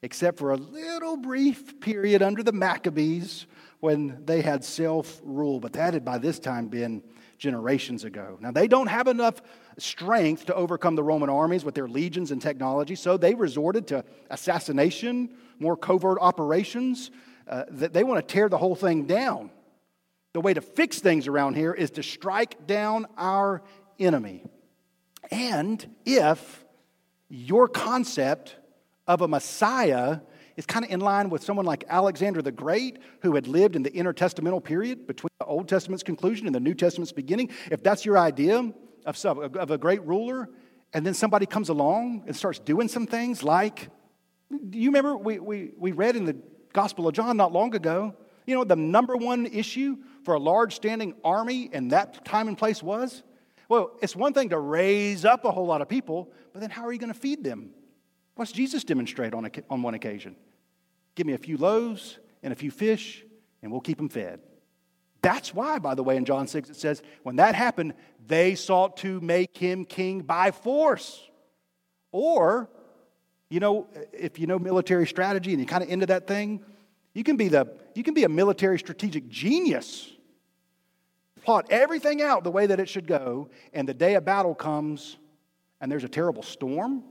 except 0.00 0.38
for 0.38 0.52
a 0.52 0.56
little 0.56 1.18
brief 1.18 1.80
period 1.80 2.22
under 2.22 2.42
the 2.42 2.52
Maccabees 2.52 3.46
when 3.80 4.24
they 4.24 4.40
had 4.40 4.64
self 4.64 5.20
rule. 5.22 5.60
But 5.60 5.74
that 5.74 5.92
had 5.92 6.04
by 6.04 6.16
this 6.16 6.38
time 6.38 6.68
been 6.68 7.02
generations 7.38 8.04
ago. 8.04 8.38
Now, 8.40 8.50
they 8.50 8.68
don't 8.68 8.86
have 8.86 9.08
enough 9.08 9.40
strength 9.78 10.46
to 10.46 10.54
overcome 10.54 10.96
the 10.96 11.02
Roman 11.02 11.28
armies 11.28 11.64
with 11.64 11.74
their 11.74 11.88
legions 11.88 12.30
and 12.30 12.40
technology, 12.40 12.94
so 12.94 13.16
they 13.16 13.34
resorted 13.34 13.86
to 13.88 14.04
assassination, 14.30 15.30
more 15.58 15.76
covert 15.76 16.18
operations. 16.20 17.10
Uh, 17.48 17.64
they 17.70 18.04
want 18.04 18.26
to 18.26 18.32
tear 18.32 18.48
the 18.48 18.58
whole 18.58 18.74
thing 18.74 19.04
down. 19.06 19.50
The 20.32 20.40
way 20.40 20.54
to 20.54 20.60
fix 20.60 20.98
things 20.98 21.28
around 21.28 21.54
here 21.54 21.72
is 21.72 21.90
to 21.92 22.02
strike 22.02 22.66
down 22.66 23.06
our 23.16 23.62
enemy. 23.98 24.44
And 25.30 25.94
if 26.04 26.64
your 27.28 27.68
concept 27.68 28.56
of 29.06 29.22
a 29.22 29.28
Messiah 29.28 30.20
is 30.56 30.66
kind 30.66 30.84
of 30.84 30.90
in 30.90 31.00
line 31.00 31.30
with 31.30 31.42
someone 31.42 31.66
like 31.66 31.84
Alexander 31.88 32.42
the 32.42 32.52
Great, 32.52 32.98
who 33.22 33.34
had 33.34 33.46
lived 33.46 33.76
in 33.76 33.82
the 33.82 33.90
intertestamental 33.90 34.62
period 34.62 35.06
between 35.06 35.30
the 35.38 35.46
Old 35.46 35.68
Testament's 35.68 36.02
conclusion 36.02 36.46
and 36.46 36.54
the 36.54 36.60
New 36.60 36.74
Testament's 36.74 37.12
beginning. 37.12 37.50
If 37.70 37.82
that's 37.82 38.04
your 38.04 38.18
idea 38.18 38.72
of, 39.04 39.16
some, 39.16 39.38
of 39.38 39.70
a 39.70 39.78
great 39.78 40.02
ruler, 40.04 40.48
and 40.92 41.04
then 41.04 41.14
somebody 41.14 41.46
comes 41.46 41.68
along 41.68 42.24
and 42.26 42.34
starts 42.34 42.58
doing 42.58 42.88
some 42.88 43.06
things 43.06 43.42
like, 43.42 43.90
do 44.70 44.78
you 44.78 44.88
remember 44.88 45.16
we, 45.16 45.38
we, 45.38 45.72
we 45.76 45.92
read 45.92 46.16
in 46.16 46.24
the 46.24 46.36
Gospel 46.72 47.08
of 47.08 47.14
John 47.14 47.36
not 47.36 47.52
long 47.52 47.74
ago? 47.74 48.14
You 48.46 48.54
know, 48.54 48.64
the 48.64 48.76
number 48.76 49.16
one 49.16 49.46
issue 49.46 49.96
for 50.24 50.34
a 50.34 50.38
large 50.38 50.74
standing 50.74 51.14
army 51.24 51.68
in 51.72 51.88
that 51.88 52.24
time 52.24 52.48
and 52.48 52.56
place 52.56 52.82
was? 52.82 53.22
Well, 53.68 53.96
it's 54.00 54.14
one 54.14 54.32
thing 54.32 54.50
to 54.50 54.58
raise 54.58 55.24
up 55.24 55.44
a 55.44 55.50
whole 55.50 55.66
lot 55.66 55.82
of 55.82 55.88
people, 55.88 56.32
but 56.52 56.60
then 56.60 56.70
how 56.70 56.86
are 56.86 56.92
you 56.92 56.98
going 56.98 57.12
to 57.12 57.18
feed 57.18 57.42
them? 57.42 57.70
What's 58.36 58.52
Jesus 58.52 58.84
demonstrate 58.84 59.34
on, 59.34 59.46
a, 59.46 59.50
on 59.68 59.82
one 59.82 59.94
occasion? 59.94 60.36
Give 61.16 61.26
me 61.26 61.32
a 61.32 61.38
few 61.38 61.56
loaves 61.56 62.18
and 62.42 62.52
a 62.52 62.56
few 62.56 62.70
fish, 62.70 63.24
and 63.62 63.72
we'll 63.72 63.80
keep 63.80 63.96
them 63.96 64.08
fed. 64.08 64.40
That's 65.22 65.52
why, 65.52 65.78
by 65.80 65.94
the 65.94 66.04
way, 66.04 66.16
in 66.16 66.24
John 66.24 66.46
6, 66.46 66.70
it 66.70 66.76
says, 66.76 67.02
when 67.24 67.36
that 67.36 67.54
happened, 67.54 67.94
they 68.26 68.54
sought 68.54 68.98
to 68.98 69.20
make 69.20 69.56
him 69.56 69.84
king 69.84 70.20
by 70.20 70.50
force. 70.52 71.20
Or 72.12 72.70
You 73.48 73.60
know, 73.60 73.86
if 74.12 74.38
you 74.38 74.46
know 74.46 74.58
military 74.58 75.06
strategy 75.06 75.50
and 75.50 75.60
you're 75.60 75.68
kind 75.68 75.82
of 75.82 75.88
into 75.88 76.06
that 76.06 76.26
thing, 76.26 76.64
you 77.14 77.24
can 77.24 77.36
be 77.36 77.48
the 77.48 77.72
you 77.94 78.02
can 78.02 78.12
be 78.12 78.24
a 78.24 78.28
military 78.28 78.78
strategic 78.78 79.28
genius. 79.28 80.12
Plot 81.42 81.66
everything 81.70 82.20
out 82.22 82.44
the 82.44 82.50
way 82.50 82.66
that 82.66 82.80
it 82.80 82.88
should 82.88 83.06
go, 83.06 83.48
and 83.72 83.88
the 83.88 83.94
day 83.94 84.14
of 84.14 84.24
battle 84.24 84.54
comes 84.54 85.16
and 85.80 85.90
there's 85.90 86.04
a 86.04 86.08
terrible 86.08 86.42
storm. 86.42 87.04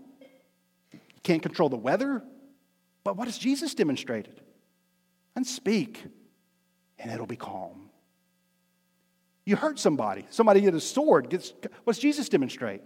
Can't 1.25 1.41
control 1.41 1.69
the 1.69 1.75
weather. 1.75 2.21
But 3.03 3.17
what 3.17 3.27
has 3.27 3.37
Jesus 3.39 3.73
demonstrated? 3.73 4.41
And 5.35 5.45
speak, 5.45 6.03
and 6.99 7.11
it'll 7.11 7.25
be 7.25 7.35
calm. 7.35 7.89
You 9.43 9.55
hurt 9.55 9.79
somebody, 9.79 10.27
somebody 10.29 10.61
get 10.61 10.75
a 10.75 10.79
sword, 10.79 11.31
gets 11.31 11.51
what's 11.83 11.97
Jesus 11.97 12.29
demonstrate? 12.29 12.81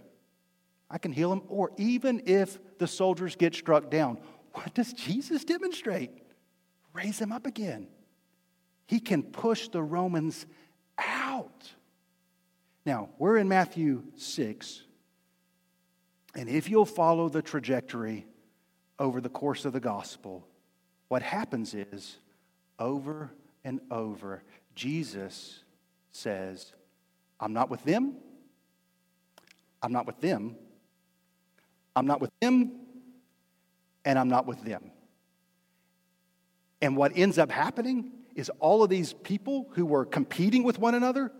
I 0.90 0.96
can 0.96 1.12
heal 1.12 1.30
him, 1.30 1.42
or 1.48 1.70
even 1.76 2.22
if 2.24 2.58
the 2.78 2.86
soldiers 2.86 3.36
get 3.36 3.54
struck 3.54 3.90
down, 3.90 4.16
what 4.54 4.74
does 4.74 4.94
Jesus 4.94 5.44
demonstrate? 5.44 6.10
Raise 6.94 7.18
him 7.18 7.32
up 7.32 7.46
again. 7.46 7.88
He 8.86 9.00
can 9.00 9.22
push 9.22 9.68
the 9.68 9.82
Romans 9.82 10.46
out. 10.98 11.70
Now, 12.86 13.10
we're 13.18 13.36
in 13.36 13.48
Matthew 13.48 14.02
6, 14.16 14.82
and 16.34 16.48
if 16.48 16.70
you'll 16.70 16.86
follow 16.86 17.28
the 17.28 17.42
trajectory 17.42 18.26
over 19.00 19.20
the 19.20 19.30
course 19.30 19.64
of 19.64 19.72
the 19.72 19.80
gospel, 19.80 20.46
what 21.08 21.22
happens 21.22 21.74
is 21.74 22.18
over 22.78 23.30
and 23.64 23.80
over, 23.90 24.42
Jesus 24.74 25.64
says, 26.12 26.72
I'm 27.40 27.52
not 27.52 27.70
with 27.70 27.82
them. 27.84 28.14
I'm 29.82 29.92
not 29.92 30.06
with 30.06 30.20
them. 30.20 30.54
I'm 31.96 32.06
not 32.06 32.20
with 32.20 32.30
them. 32.40 32.72
And 34.04 34.18
I'm 34.18 34.28
not 34.28 34.46
with 34.46 34.62
them. 34.62 34.90
And 36.82 36.96
what 36.96 37.12
ends 37.16 37.38
up 37.38 37.50
happening 37.50 38.12
is 38.34 38.50
all 38.60 38.82
of 38.82 38.90
these 38.90 39.12
people 39.12 39.68
who 39.72 39.84
were 39.84 40.04
competing 40.04 40.62
with 40.62 40.78
one 40.78 40.94
another 40.94 41.32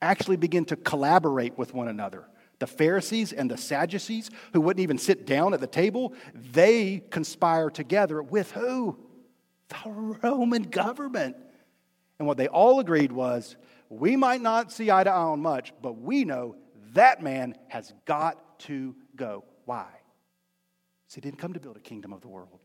actually 0.00 0.36
begin 0.36 0.64
to 0.66 0.76
collaborate 0.76 1.56
with 1.56 1.72
one 1.72 1.88
another. 1.88 2.24
The 2.62 2.68
Pharisees 2.68 3.32
and 3.32 3.50
the 3.50 3.56
Sadducees, 3.56 4.30
who 4.52 4.60
wouldn't 4.60 4.84
even 4.84 4.96
sit 4.96 5.26
down 5.26 5.52
at 5.52 5.58
the 5.58 5.66
table, 5.66 6.14
they 6.32 7.02
conspire 7.10 7.70
together 7.70 8.22
with 8.22 8.52
who? 8.52 8.96
The 9.66 9.90
Roman 10.22 10.62
government. 10.62 11.34
And 12.20 12.28
what 12.28 12.36
they 12.36 12.46
all 12.46 12.78
agreed 12.78 13.10
was 13.10 13.56
we 13.88 14.14
might 14.14 14.40
not 14.40 14.70
see 14.70 14.92
eye 14.92 15.02
to 15.02 15.10
eye 15.10 15.12
on 15.12 15.40
much, 15.40 15.72
but 15.82 15.98
we 15.98 16.24
know 16.24 16.54
that 16.92 17.20
man 17.20 17.56
has 17.66 17.92
got 18.04 18.60
to 18.60 18.94
go. 19.16 19.42
Why? 19.64 19.88
Because 21.02 21.16
he 21.16 21.20
didn't 21.20 21.38
come 21.38 21.54
to 21.54 21.60
build 21.60 21.76
a 21.76 21.80
kingdom 21.80 22.12
of 22.12 22.20
the 22.20 22.28
world, 22.28 22.60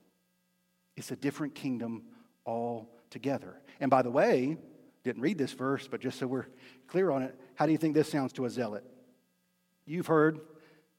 it's 0.96 1.10
a 1.10 1.16
different 1.16 1.56
kingdom 1.56 2.04
altogether. 2.46 3.60
And 3.80 3.90
by 3.90 4.04
the 4.04 4.12
way, 4.12 4.58
didn't 5.04 5.24
read 5.24 5.40
this 5.40 5.54
verse, 5.54 5.88
but 5.88 6.02
just 6.02 6.20
so 6.20 6.28
we're 6.28 6.50
clear 6.86 7.10
on 7.10 7.24
it, 7.24 7.36
how 7.56 7.66
do 7.66 7.72
you 7.72 7.80
think 7.80 7.96
this 7.96 8.12
sounds 8.12 8.32
to 8.34 8.46
a 8.46 8.50
zealot? 8.52 8.84
You've 9.88 10.08
heard 10.08 10.39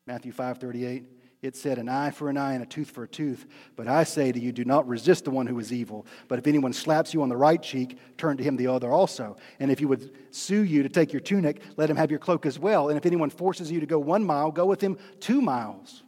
Matthew 0.07 0.33
5:38 0.33 1.05
it 1.41 1.55
said, 1.55 1.79
An 1.79 1.89
eye 1.89 2.11
for 2.11 2.29
an 2.29 2.37
eye 2.37 2.55
and 2.55 2.63
a 2.63 2.67
tooth 2.67 2.91
for 2.91 3.05
a 3.05 3.09
tooth. 3.09 3.47
But 3.77 3.87
I 3.87 4.05
say 4.05 4.33
to 4.33 4.41
you, 4.41 4.51
do 4.51 4.65
not 4.65 4.89
resist 4.89 5.25
the 5.25 5.31
one 5.31 5.47
who 5.47 5.59
is 5.61 5.73
evil. 5.73 6.05
But 6.27 6.39
if 6.39 6.47
anyone 6.47 6.73
slaps 6.73 7.15
you 7.15 7.23
on 7.23 7.29
the 7.29 7.37
right 7.37 7.63
cheek, 7.63 7.99
turn 8.17 8.37
to 8.39 8.43
him 8.43 8.57
the 8.57 8.67
other 8.67 8.91
also. 8.91 9.37
And 9.61 9.71
if 9.71 9.79
he 9.79 9.85
would 9.85 10.11
sue 10.35 10.65
you 10.65 10.83
to 10.83 10.89
take 10.89 11.13
your 11.13 11.21
tunic, 11.21 11.63
let 11.77 11.89
him 11.89 11.97
have 11.97 12.11
your 12.11 12.19
cloak 12.19 12.45
as 12.45 12.59
well. 12.59 12.89
And 12.89 12.99
if 12.99 13.07
anyone 13.07 13.31
forces 13.31 13.71
you 13.71 13.79
to 13.79 13.87
go 13.87 14.01
one 14.01 14.25
mile, 14.25 14.51
go 14.51 14.67
with 14.67 14.81
him 14.81 14.99
two 15.21 15.41
miles. 15.41 16.03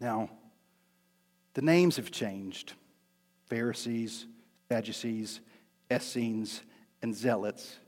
Now, 0.00 0.30
the 1.52 1.62
names 1.62 1.96
have 1.96 2.10
changed 2.10 2.72
Pharisees, 3.46 4.26
Sadducees, 4.70 5.40
Essenes, 5.92 6.62
and 7.02 7.14
Zealots 7.14 7.78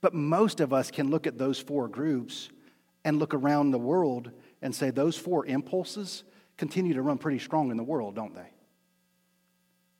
but 0.00 0.14
most 0.14 0.60
of 0.60 0.72
us 0.72 0.90
can 0.90 1.10
look 1.10 1.26
at 1.26 1.38
those 1.38 1.58
four 1.58 1.88
groups 1.88 2.48
and 3.04 3.18
look 3.18 3.34
around 3.34 3.70
the 3.70 3.78
world 3.78 4.30
and 4.62 4.74
say 4.74 4.90
those 4.90 5.16
four 5.16 5.46
impulses 5.46 6.24
continue 6.56 6.94
to 6.94 7.02
run 7.02 7.18
pretty 7.18 7.38
strong 7.38 7.70
in 7.70 7.76
the 7.76 7.82
world, 7.82 8.14
don't 8.14 8.34
they? 8.34 8.48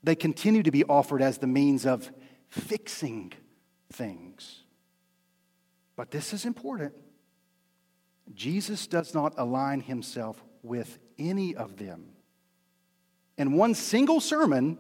They 0.03 0.15
continue 0.15 0.63
to 0.63 0.71
be 0.71 0.85
offered 0.85 1.23
as 1.23 1.39
the 1.39 1.47
means 1.47 1.85
of 1.85 2.11
fixing 2.49 3.33
things. 3.93 4.63
But 5.97 6.11
this 6.11 6.33
is 6.33 6.47
important. 6.47 6.95
Jesus 8.35 8.87
does 8.87 9.15
not 9.15 9.35
align 9.37 9.81
himself 9.81 10.43
with 10.63 10.99
any 11.19 11.55
of 11.55 11.77
them. 11.77 12.07
In 13.37 13.53
one 13.53 13.75
single 13.75 14.21
sermon, 14.21 14.79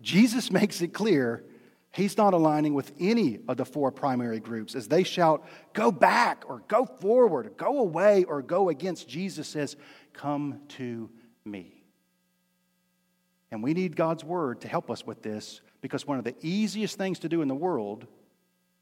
Jesus 0.00 0.50
makes 0.50 0.80
it 0.80 0.94
clear 0.94 1.44
He's 1.92 2.16
not 2.16 2.32
aligning 2.32 2.72
with 2.72 2.92
any 2.98 3.40
of 3.48 3.58
the 3.58 3.66
four 3.66 3.92
primary 3.92 4.40
groups. 4.40 4.74
As 4.74 4.88
they 4.88 5.02
shout, 5.02 5.46
go 5.74 5.92
back 5.92 6.44
or 6.48 6.62
go 6.66 6.86
forward, 6.86 7.46
or 7.46 7.50
go 7.50 7.80
away 7.80 8.24
or 8.24 8.40
go 8.40 8.70
against, 8.70 9.08
Jesus 9.08 9.46
says, 9.46 9.76
come 10.14 10.60
to 10.68 11.10
me. 11.44 11.84
And 13.50 13.62
we 13.62 13.74
need 13.74 13.94
God's 13.94 14.24
word 14.24 14.62
to 14.62 14.68
help 14.68 14.90
us 14.90 15.06
with 15.06 15.22
this 15.22 15.60
because 15.82 16.06
one 16.06 16.16
of 16.16 16.24
the 16.24 16.34
easiest 16.40 16.96
things 16.96 17.18
to 17.18 17.28
do 17.28 17.42
in 17.42 17.48
the 17.48 17.54
world 17.54 18.06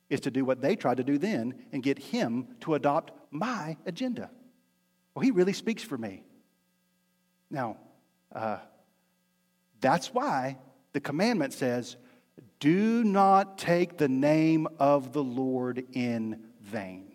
is 0.09 0.21
to 0.21 0.31
do 0.31 0.45
what 0.45 0.61
they 0.61 0.77
tried 0.77 0.99
to 0.99 1.05
do 1.05 1.19
then 1.19 1.55
and 1.73 1.83
get 1.83 1.99
Him 1.99 2.47
to 2.61 2.75
adopt 2.75 3.13
my 3.33 3.77
agenda. 3.87 4.31
Well, 5.15 5.25
He 5.25 5.33
really 5.33 5.53
speaks 5.53 5.83
for 5.83 5.99
me. 5.99 6.23
Now, 7.51 7.79
uh, 8.33 8.59
that's 9.81 10.15
why 10.15 10.59
the 10.93 11.01
commandment 11.01 11.53
says, 11.53 11.97
do 12.59 13.05
not 13.05 13.59
take 13.59 13.97
the 13.97 14.09
name 14.09 14.69
of 14.79 15.13
the 15.13 15.23
Lord 15.23 15.85
in 15.93 16.41
vain. 16.61 17.07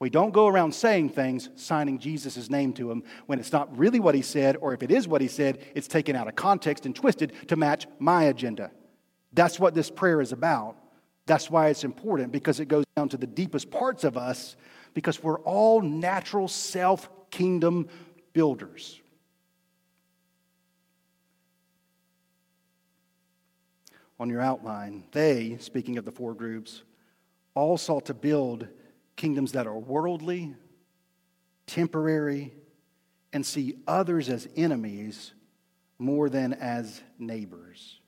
We 0.00 0.10
don't 0.10 0.32
go 0.32 0.46
around 0.46 0.72
saying 0.72 1.10
things, 1.10 1.48
signing 1.56 1.98
Jesus' 1.98 2.48
name 2.48 2.72
to 2.74 2.88
them, 2.88 3.02
when 3.26 3.40
it's 3.40 3.52
not 3.52 3.76
really 3.76 3.98
what 3.98 4.14
he 4.14 4.22
said, 4.22 4.56
or 4.56 4.72
if 4.72 4.82
it 4.82 4.92
is 4.92 5.08
what 5.08 5.20
he 5.20 5.28
said, 5.28 5.58
it's 5.74 5.88
taken 5.88 6.14
out 6.14 6.28
of 6.28 6.36
context 6.36 6.86
and 6.86 6.94
twisted 6.94 7.32
to 7.48 7.56
match 7.56 7.86
my 7.98 8.24
agenda. 8.24 8.70
That's 9.32 9.58
what 9.58 9.74
this 9.74 9.90
prayer 9.90 10.20
is 10.20 10.32
about. 10.32 10.76
That's 11.26 11.50
why 11.50 11.68
it's 11.68 11.84
important, 11.84 12.32
because 12.32 12.60
it 12.60 12.66
goes 12.66 12.84
down 12.96 13.08
to 13.10 13.16
the 13.16 13.26
deepest 13.26 13.70
parts 13.70 14.04
of 14.04 14.16
us, 14.16 14.56
because 14.94 15.22
we're 15.22 15.40
all 15.40 15.80
natural 15.82 16.48
self 16.48 17.10
kingdom 17.30 17.88
builders. 18.32 19.00
On 24.20 24.28
your 24.28 24.40
outline, 24.40 25.04
they, 25.12 25.56
speaking 25.60 25.96
of 25.96 26.04
the 26.04 26.12
four 26.12 26.34
groups, 26.34 26.82
all 27.54 27.76
sought 27.76 28.06
to 28.06 28.14
build 28.14 28.68
kingdoms 29.16 29.52
that 29.52 29.66
are 29.66 29.78
worldly, 29.78 30.54
temporary, 31.66 32.54
and 33.32 33.44
see 33.44 33.76
others 33.86 34.28
as 34.28 34.48
enemies 34.56 35.32
more 35.98 36.28
than 36.28 36.52
as 36.54 37.02
neighbors. 37.18 38.00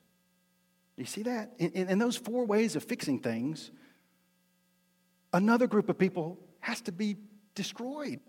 You 0.96 1.04
see 1.04 1.22
that? 1.22 1.52
In, 1.58 1.70
in, 1.72 1.88
in, 1.88 1.98
those 1.98 2.16
four 2.16 2.44
ways 2.44 2.76
of 2.76 2.84
fixing 2.84 3.20
things, 3.20 3.70
another 5.32 5.66
group 5.66 5.88
of 5.88 5.98
people 5.98 6.38
has 6.60 6.80
to 6.82 6.92
be 6.92 7.16
destroyed. 7.54 8.20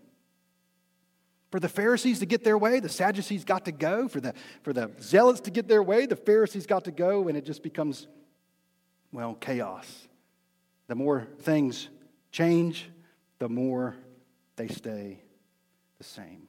For 1.52 1.60
the 1.60 1.68
Pharisees 1.68 2.20
to 2.20 2.26
get 2.26 2.44
their 2.44 2.56
way, 2.56 2.80
the 2.80 2.88
Sadducees 2.88 3.44
got 3.44 3.66
to 3.66 3.72
go. 3.72 4.08
For 4.08 4.22
the, 4.22 4.32
for 4.62 4.72
the 4.72 4.90
Zealots 5.02 5.42
to 5.42 5.50
get 5.50 5.68
their 5.68 5.82
way, 5.82 6.06
the 6.06 6.16
Pharisees 6.16 6.66
got 6.66 6.84
to 6.84 6.90
go, 6.90 7.28
and 7.28 7.36
it 7.36 7.44
just 7.44 7.62
becomes, 7.62 8.06
well, 9.12 9.34
chaos. 9.34 10.08
The 10.86 10.94
more 10.94 11.28
things 11.40 11.90
change, 12.30 12.88
the 13.38 13.50
more 13.50 13.94
they 14.56 14.66
stay 14.66 15.20
the 15.98 16.04
same. 16.04 16.48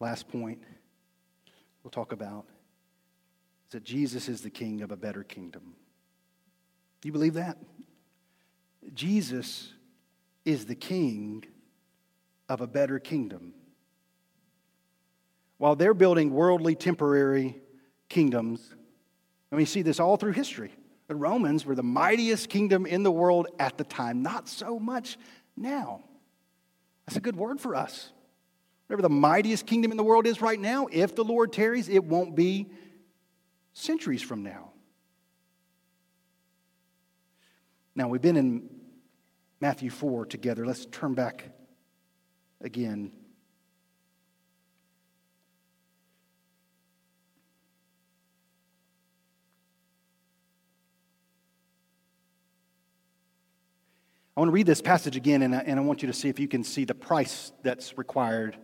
Last 0.00 0.26
point 0.26 0.58
we'll 1.84 1.92
talk 1.92 2.10
about 2.10 2.44
that 3.70 3.84
Jesus 3.84 4.28
is 4.28 4.42
the 4.42 4.50
king 4.50 4.82
of 4.82 4.90
a 4.92 4.96
better 4.96 5.22
kingdom. 5.22 5.74
Do 7.00 7.08
you 7.08 7.12
believe 7.12 7.34
that? 7.34 7.58
Jesus 8.92 9.72
is 10.44 10.66
the 10.66 10.74
king 10.74 11.44
of 12.48 12.60
a 12.60 12.66
better 12.66 12.98
kingdom. 12.98 13.54
While 15.58 15.76
they're 15.76 15.94
building 15.94 16.30
worldly, 16.30 16.74
temporary 16.74 17.56
kingdoms, 18.08 18.74
and 19.50 19.58
we 19.58 19.64
see 19.64 19.82
this 19.82 20.00
all 20.00 20.16
through 20.16 20.32
history. 20.32 20.72
The 21.06 21.14
Romans 21.14 21.64
were 21.64 21.74
the 21.74 21.82
mightiest 21.82 22.48
kingdom 22.48 22.86
in 22.86 23.02
the 23.02 23.12
world 23.12 23.48
at 23.58 23.78
the 23.78 23.84
time, 23.84 24.22
not 24.22 24.48
so 24.48 24.78
much 24.78 25.18
now. 25.56 26.02
That's 27.06 27.16
a 27.16 27.20
good 27.20 27.36
word 27.36 27.60
for 27.60 27.74
us. 27.74 28.10
Whatever 28.86 29.02
the 29.02 29.10
mightiest 29.10 29.66
kingdom 29.66 29.90
in 29.90 29.96
the 29.96 30.04
world 30.04 30.26
is 30.26 30.40
right 30.40 30.58
now, 30.58 30.88
if 30.90 31.14
the 31.14 31.24
Lord 31.24 31.52
tarries, 31.52 31.88
it 31.88 32.04
won't 32.04 32.34
be 32.34 32.70
centuries 33.74 34.22
from 34.22 34.42
now. 34.42 34.70
Now, 37.94 38.08
we've 38.08 38.22
been 38.22 38.36
in 38.36 38.68
Matthew 39.60 39.90
4 39.90 40.26
together. 40.26 40.66
Let's 40.66 40.86
turn 40.86 41.14
back 41.14 41.50
again. 42.60 43.12
I 54.36 54.40
want 54.40 54.48
to 54.48 54.52
read 54.52 54.66
this 54.66 54.80
passage 54.80 55.14
again, 55.14 55.42
and 55.42 55.54
I, 55.54 55.60
and 55.60 55.78
I 55.78 55.82
want 55.82 56.02
you 56.02 56.08
to 56.08 56.12
see 56.12 56.28
if 56.28 56.40
you 56.40 56.48
can 56.48 56.64
see 56.64 56.84
the 56.84 56.94
price 56.94 57.52
that's 57.62 57.96
required 57.96 58.56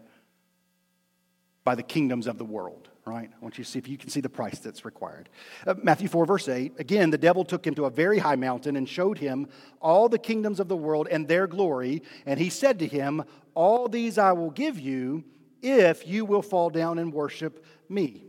by 1.63 1.77
the 1.77 1.85
kingdoms 1.85 2.27
of 2.27 2.39
the 2.39 2.45
world, 2.45 2.89
right? 3.11 3.29
I 3.29 3.39
want 3.41 3.59
you 3.59 3.65
to 3.65 3.71
see 3.71 3.79
if 3.79 3.89
you 3.89 3.99
can 3.99 4.09
see 4.09 4.21
the 4.21 4.29
price 4.29 4.61
that's 4.61 4.85
required. 4.85 5.29
Uh, 5.67 5.75
Matthew 5.83 6.09
4, 6.09 6.25
verse 6.27 6.49
8 6.49 6.75
again, 6.79 7.11
the 7.11 7.19
devil 7.19 7.45
took 7.45 7.67
him 7.67 7.75
to 7.75 7.87
a 7.87 7.91
very 7.91 8.19
high 8.19 8.37
mountain 8.37 8.77
and 8.77 8.89
showed 8.89 9.19
him 9.19 9.49
all 9.81 10.09
the 10.09 10.19
kingdoms 10.19 10.61
of 10.61 10.69
the 10.69 10.77
world 10.77 11.09
and 11.11 11.27
their 11.27 11.49
glory. 11.49 12.03
And 12.25 12.39
he 12.39 12.51
said 12.51 12.79
to 12.79 12.87
him, 12.87 13.25
All 13.55 13.89
these 13.89 14.17
I 14.17 14.33
will 14.33 14.51
give 14.51 14.79
you 14.79 15.25
if 15.61 16.07
you 16.07 16.25
will 16.25 16.43
fall 16.43 16.71
down 16.71 16.99
and 16.99 17.13
worship 17.13 17.65
me. 17.89 18.25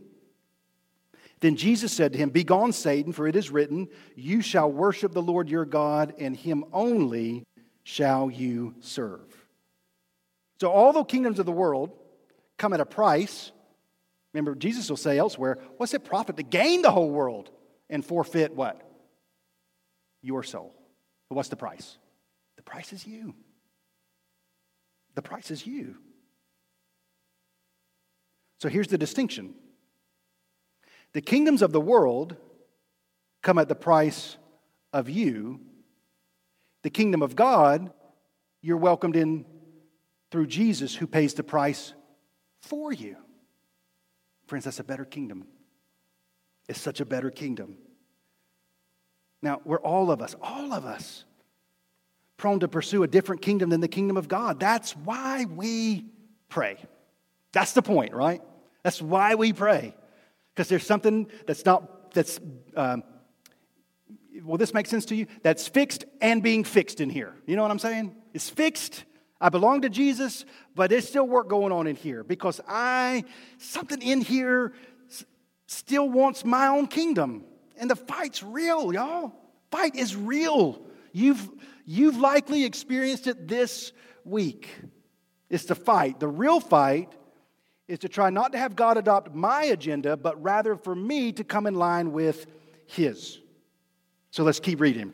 Then 1.38 1.56
Jesus 1.56 1.92
said 1.92 2.12
to 2.12 2.18
him, 2.18 2.30
Begone, 2.30 2.72
Satan, 2.72 3.12
for 3.12 3.26
it 3.26 3.36
is 3.36 3.50
written, 3.50 3.88
You 4.16 4.42
shall 4.42 4.70
worship 4.70 5.12
the 5.12 5.22
Lord 5.22 5.48
your 5.48 5.64
God, 5.64 6.14
and 6.18 6.36
him 6.36 6.64
only 6.72 7.44
shall 7.84 8.30
you 8.30 8.74
serve. 8.80 9.20
So, 10.60 10.70
all 10.70 10.92
the 10.92 11.02
kingdoms 11.04 11.40
of 11.40 11.46
the 11.46 11.52
world 11.52 11.90
come 12.58 12.72
at 12.72 12.80
a 12.80 12.86
price. 12.86 13.50
Remember, 14.32 14.54
Jesus 14.54 14.88
will 14.88 14.96
say 14.96 15.18
elsewhere, 15.18 15.58
What's 15.76 15.94
it 15.94 16.04
profit 16.04 16.36
to 16.36 16.42
gain 16.42 16.82
the 16.82 16.90
whole 16.90 17.10
world 17.10 17.50
and 17.90 18.04
forfeit 18.04 18.54
what? 18.54 18.80
Your 20.22 20.42
soul. 20.42 20.74
But 21.28 21.36
what's 21.36 21.48
the 21.48 21.56
price? 21.56 21.98
The 22.56 22.62
price 22.62 22.92
is 22.92 23.06
you. 23.06 23.34
The 25.14 25.22
price 25.22 25.50
is 25.50 25.66
you. 25.66 25.96
So 28.58 28.68
here's 28.68 28.88
the 28.88 28.98
distinction 28.98 29.54
the 31.12 31.20
kingdoms 31.20 31.62
of 31.62 31.72
the 31.72 31.80
world 31.80 32.36
come 33.42 33.58
at 33.58 33.68
the 33.68 33.74
price 33.74 34.36
of 34.92 35.08
you. 35.08 35.60
The 36.82 36.90
kingdom 36.90 37.22
of 37.22 37.36
God, 37.36 37.92
you're 38.60 38.76
welcomed 38.76 39.16
in 39.16 39.44
through 40.30 40.46
Jesus 40.46 40.94
who 40.94 41.06
pays 41.06 41.34
the 41.34 41.42
price 41.42 41.92
for 42.60 42.92
you. 42.92 43.16
Friends, 44.52 44.66
that's 44.66 44.80
a 44.80 44.84
better 44.84 45.06
kingdom. 45.06 45.46
It's 46.68 46.78
such 46.78 47.00
a 47.00 47.06
better 47.06 47.30
kingdom. 47.30 47.78
Now, 49.40 49.62
we're 49.64 49.80
all 49.80 50.10
of 50.10 50.20
us, 50.20 50.36
all 50.42 50.74
of 50.74 50.84
us, 50.84 51.24
prone 52.36 52.60
to 52.60 52.68
pursue 52.68 53.02
a 53.02 53.08
different 53.08 53.40
kingdom 53.40 53.70
than 53.70 53.80
the 53.80 53.88
kingdom 53.88 54.18
of 54.18 54.28
God. 54.28 54.60
That's 54.60 54.94
why 54.94 55.46
we 55.46 56.04
pray. 56.50 56.76
That's 57.52 57.72
the 57.72 57.80
point, 57.80 58.12
right? 58.12 58.42
That's 58.82 59.00
why 59.00 59.36
we 59.36 59.54
pray. 59.54 59.94
Because 60.54 60.68
there's 60.68 60.84
something 60.84 61.28
that's 61.46 61.64
not, 61.64 62.12
that's, 62.12 62.38
um, 62.76 63.04
will 64.44 64.58
this 64.58 64.74
make 64.74 64.86
sense 64.86 65.06
to 65.06 65.14
you? 65.14 65.28
That's 65.42 65.66
fixed 65.66 66.04
and 66.20 66.42
being 66.42 66.64
fixed 66.64 67.00
in 67.00 67.08
here. 67.08 67.34
You 67.46 67.56
know 67.56 67.62
what 67.62 67.70
I'm 67.70 67.78
saying? 67.78 68.14
It's 68.34 68.50
fixed. 68.50 69.04
I 69.42 69.48
belong 69.48 69.82
to 69.82 69.90
Jesus, 69.90 70.44
but 70.76 70.88
there's 70.88 71.08
still 71.08 71.26
work 71.26 71.48
going 71.48 71.72
on 71.72 71.88
in 71.88 71.96
here 71.96 72.22
because 72.22 72.60
I, 72.68 73.24
something 73.58 74.00
in 74.00 74.20
here 74.20 74.72
still 75.66 76.08
wants 76.08 76.44
my 76.44 76.68
own 76.68 76.86
kingdom. 76.86 77.44
And 77.76 77.90
the 77.90 77.96
fight's 77.96 78.44
real, 78.44 78.94
y'all. 78.94 79.32
Fight 79.72 79.96
is 79.96 80.14
real. 80.14 80.80
You've, 81.12 81.50
you've 81.84 82.18
likely 82.18 82.64
experienced 82.64 83.26
it 83.26 83.48
this 83.48 83.92
week. 84.24 84.68
It's 85.50 85.64
the 85.64 85.74
fight. 85.74 86.20
The 86.20 86.28
real 86.28 86.60
fight 86.60 87.12
is 87.88 87.98
to 88.00 88.08
try 88.08 88.30
not 88.30 88.52
to 88.52 88.58
have 88.58 88.76
God 88.76 88.96
adopt 88.96 89.34
my 89.34 89.64
agenda, 89.64 90.16
but 90.16 90.40
rather 90.40 90.76
for 90.76 90.94
me 90.94 91.32
to 91.32 91.42
come 91.42 91.66
in 91.66 91.74
line 91.74 92.12
with 92.12 92.46
His. 92.86 93.40
So 94.30 94.44
let's 94.44 94.60
keep 94.60 94.80
reading. 94.80 95.12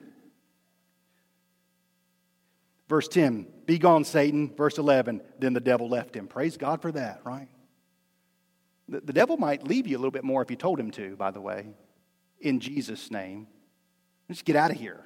Verse 2.88 3.09
10 3.09 3.46
Be 3.66 3.79
gone, 3.79 4.05
Satan. 4.05 4.55
Verse 4.57 4.79
11 4.79 5.22
Then 5.38 5.53
the 5.53 5.61
devil 5.61 5.88
left 5.88 6.14
him. 6.14 6.27
Praise 6.27 6.57
God 6.57 6.83
for 6.83 6.92
that, 6.92 7.20
right? 7.24 7.48
The, 8.88 9.01
the 9.01 9.12
devil 9.12 9.37
might 9.37 9.66
leave 9.66 9.87
you 9.87 9.96
a 9.96 10.01
little 10.01 10.11
bit 10.11 10.24
more 10.24 10.42
if 10.42 10.51
you 10.51 10.57
told 10.57 10.81
him 10.81 10.90
to, 10.92 11.14
by 11.16 11.31
the 11.31 11.40
way, 11.40 11.68
in 12.40 12.61
Jesus' 12.61 13.11
name. 13.11 13.46
Just 14.29 14.44
get 14.44 14.57
out 14.57 14.70
of 14.70 14.77
here. 14.77 15.05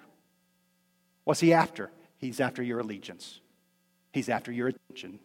What's 1.24 1.40
he 1.40 1.52
after? 1.52 1.90
He's 2.18 2.40
after 2.40 2.62
your 2.62 2.80
allegiance, 2.80 3.40
he's 4.12 4.28
after 4.28 4.52
your 4.52 4.68
attention. 4.68 5.18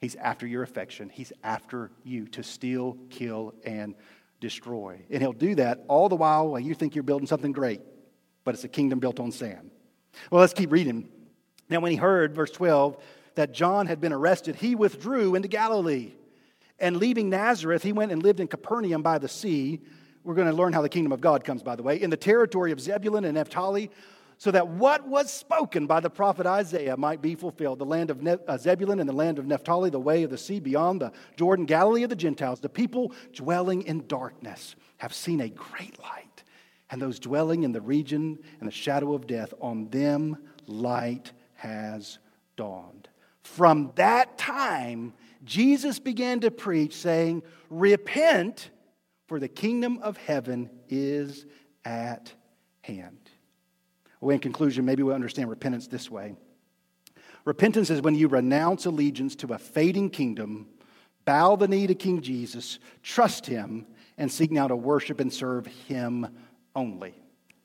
He's 0.00 0.14
after 0.14 0.46
your 0.46 0.62
affection. 0.62 1.10
He's 1.10 1.32
after 1.42 1.90
you 2.04 2.28
to 2.28 2.44
steal, 2.44 2.96
kill, 3.10 3.52
and 3.64 3.96
destroy. 4.40 5.00
And 5.10 5.20
he'll 5.20 5.32
do 5.32 5.56
that 5.56 5.84
all 5.88 6.08
the 6.08 6.14
while 6.14 6.50
while 6.50 6.60
you 6.60 6.72
think 6.72 6.94
you're 6.94 7.02
building 7.02 7.26
something 7.26 7.50
great, 7.50 7.80
but 8.44 8.54
it's 8.54 8.62
a 8.62 8.68
kingdom 8.68 9.00
built 9.00 9.18
on 9.18 9.32
sand. 9.32 9.72
Well, 10.30 10.40
let's 10.40 10.54
keep 10.54 10.70
reading. 10.70 11.08
Now, 11.68 11.80
when 11.80 11.90
he 11.90 11.96
heard, 11.96 12.34
verse 12.34 12.50
12, 12.50 12.96
that 13.34 13.52
John 13.52 13.86
had 13.86 14.00
been 14.00 14.12
arrested, 14.12 14.56
he 14.56 14.74
withdrew 14.74 15.34
into 15.34 15.48
Galilee. 15.48 16.12
And 16.78 16.96
leaving 16.96 17.28
Nazareth, 17.28 17.82
he 17.82 17.92
went 17.92 18.12
and 18.12 18.22
lived 18.22 18.40
in 18.40 18.48
Capernaum 18.48 19.02
by 19.02 19.18
the 19.18 19.28
sea. 19.28 19.80
We're 20.24 20.34
going 20.34 20.48
to 20.48 20.54
learn 20.54 20.72
how 20.72 20.82
the 20.82 20.88
kingdom 20.88 21.12
of 21.12 21.20
God 21.20 21.44
comes, 21.44 21.62
by 21.62 21.76
the 21.76 21.82
way, 21.82 22.00
in 22.00 22.10
the 22.10 22.16
territory 22.16 22.72
of 22.72 22.80
Zebulun 22.80 23.24
and 23.24 23.34
Naphtali 23.34 23.90
so 24.38 24.52
that 24.52 24.68
what 24.68 25.06
was 25.06 25.32
spoken 25.32 25.86
by 25.86 25.98
the 25.98 26.08
prophet 26.08 26.46
Isaiah 26.46 26.96
might 26.96 27.20
be 27.20 27.34
fulfilled. 27.34 27.80
The 27.80 27.84
land 27.84 28.10
of 28.10 28.22
ne- 28.22 28.36
uh, 28.46 28.56
Zebulun 28.56 29.00
and 29.00 29.08
the 29.08 29.14
land 29.14 29.40
of 29.40 29.46
Naphtali, 29.46 29.90
the 29.90 29.98
way 29.98 30.22
of 30.22 30.30
the 30.30 30.38
sea 30.38 30.60
beyond 30.60 31.00
the 31.00 31.12
Jordan, 31.36 31.66
Galilee 31.66 32.04
of 32.04 32.10
the 32.10 32.16
Gentiles, 32.16 32.60
the 32.60 32.68
people 32.68 33.12
dwelling 33.34 33.82
in 33.82 34.06
darkness 34.06 34.76
have 34.98 35.12
seen 35.12 35.40
a 35.40 35.48
great 35.48 35.98
light. 36.00 36.44
And 36.90 37.02
those 37.02 37.18
dwelling 37.18 37.64
in 37.64 37.72
the 37.72 37.80
region 37.80 38.38
and 38.60 38.68
the 38.68 38.72
shadow 38.72 39.12
of 39.12 39.26
death, 39.26 39.52
on 39.60 39.88
them 39.90 40.38
light 40.66 41.32
has 41.58 42.18
dawned. 42.56 43.08
From 43.42 43.92
that 43.96 44.38
time, 44.38 45.12
Jesus 45.44 45.98
began 45.98 46.40
to 46.40 46.50
preach, 46.50 46.94
saying, 46.94 47.42
Repent, 47.68 48.70
for 49.26 49.40
the 49.40 49.48
kingdom 49.48 49.98
of 50.02 50.16
heaven 50.16 50.70
is 50.88 51.46
at 51.84 52.32
hand. 52.82 53.18
Well, 54.20 54.34
in 54.34 54.40
conclusion, 54.40 54.84
maybe 54.84 55.02
we 55.02 55.12
understand 55.12 55.50
repentance 55.50 55.86
this 55.86 56.10
way 56.10 56.36
Repentance 57.44 57.90
is 57.90 58.02
when 58.02 58.14
you 58.14 58.28
renounce 58.28 58.86
allegiance 58.86 59.34
to 59.36 59.54
a 59.54 59.58
fading 59.58 60.10
kingdom, 60.10 60.68
bow 61.24 61.56
the 61.56 61.66
knee 61.66 61.86
to 61.86 61.94
King 61.94 62.20
Jesus, 62.20 62.78
trust 63.02 63.46
him, 63.46 63.86
and 64.16 64.30
seek 64.30 64.50
now 64.52 64.68
to 64.68 64.76
worship 64.76 65.18
and 65.18 65.32
serve 65.32 65.66
him 65.66 66.26
only. 66.76 67.14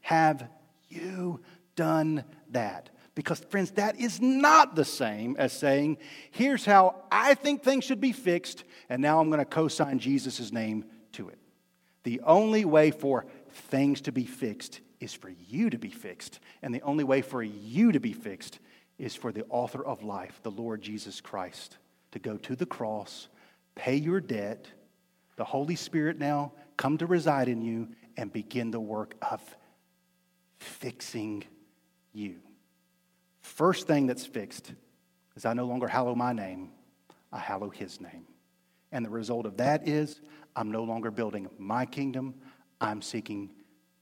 Have 0.02 0.48
you 0.90 1.42
done 1.76 2.24
that? 2.52 2.90
Because, 3.16 3.40
friends, 3.40 3.72
that 3.72 4.00
is 4.00 4.20
not 4.22 4.76
the 4.76 4.86
same 4.86 5.36
as 5.38 5.54
saying, 5.54 5.98
here's 6.32 6.66
how 6.66 6.96
I 7.12 7.36
think 7.36 7.62
things 7.62 7.84
should 7.84 8.02
be 8.02 8.12
fixed, 8.12 8.64
and 8.90 9.02
now 9.02 9.20
I'm 9.20 9.30
going 9.30 9.40
to 9.40 9.46
co 9.46 9.68
sign 9.68 10.00
Jesus' 10.00 10.52
name 10.52 10.86
to 11.14 11.30
it. 11.30 11.38
The 12.04 12.22
only 12.22 12.66
way 12.66 12.92
for 12.92 13.26
things 13.52 14.02
to 14.02 14.12
be 14.12 14.26
fixed 14.26 14.82
is 15.00 15.14
for 15.14 15.30
you 15.48 15.70
to 15.70 15.78
be 15.78 15.90
fixed. 15.90 16.40
And 16.62 16.74
the 16.74 16.82
only 16.82 17.04
way 17.04 17.22
for 17.22 17.44
you 17.44 17.92
to 17.92 18.00
be 18.00 18.14
fixed 18.14 18.60
is 18.98 19.16
for 19.16 19.32
the 19.32 19.46
author 19.50 19.86
of 19.86 20.04
life, 20.04 20.40
the 20.44 20.52
Lord 20.52 20.82
Jesus 20.82 21.22
Christ, 21.22 21.78
to 22.12 22.20
go 22.20 22.38
to 22.38 22.56
the 22.56 22.66
cross, 22.66 23.28
pay 23.76 23.96
your 23.96 24.22
debt, 24.22 24.68
the 25.36 25.44
Holy 25.44 25.76
Spirit 25.76 26.20
now 26.20 26.54
come 26.78 26.98
to 26.98 27.06
reside 27.06 27.48
in 27.48 27.62
you 27.62 27.90
and 28.18 28.32
begin 28.32 28.72
the 28.72 28.80
work 28.80 29.16
of 29.22 29.42
fixing 30.60 31.44
you. 32.14 32.36
First 33.44 33.88
thing 33.88 34.08
that's 34.08 34.26
fixed 34.26 34.74
is 35.36 35.46
I 35.46 35.54
no 35.54 35.66
longer 35.66 35.88
hallow 35.88 36.16
my 36.16 36.34
name, 36.34 36.72
I 37.32 37.38
hallow 37.38 37.70
his 37.70 38.02
name. 38.02 38.26
And 38.92 39.06
the 39.06 39.10
result 39.10 39.46
of 39.46 39.58
that 39.58 39.88
is 39.88 40.22
I'm 40.56 40.72
no 40.72 40.84
longer 40.84 41.12
building 41.12 41.50
my 41.60 41.86
kingdom, 41.86 42.36
I'm 42.82 43.02
seeking 43.02 43.52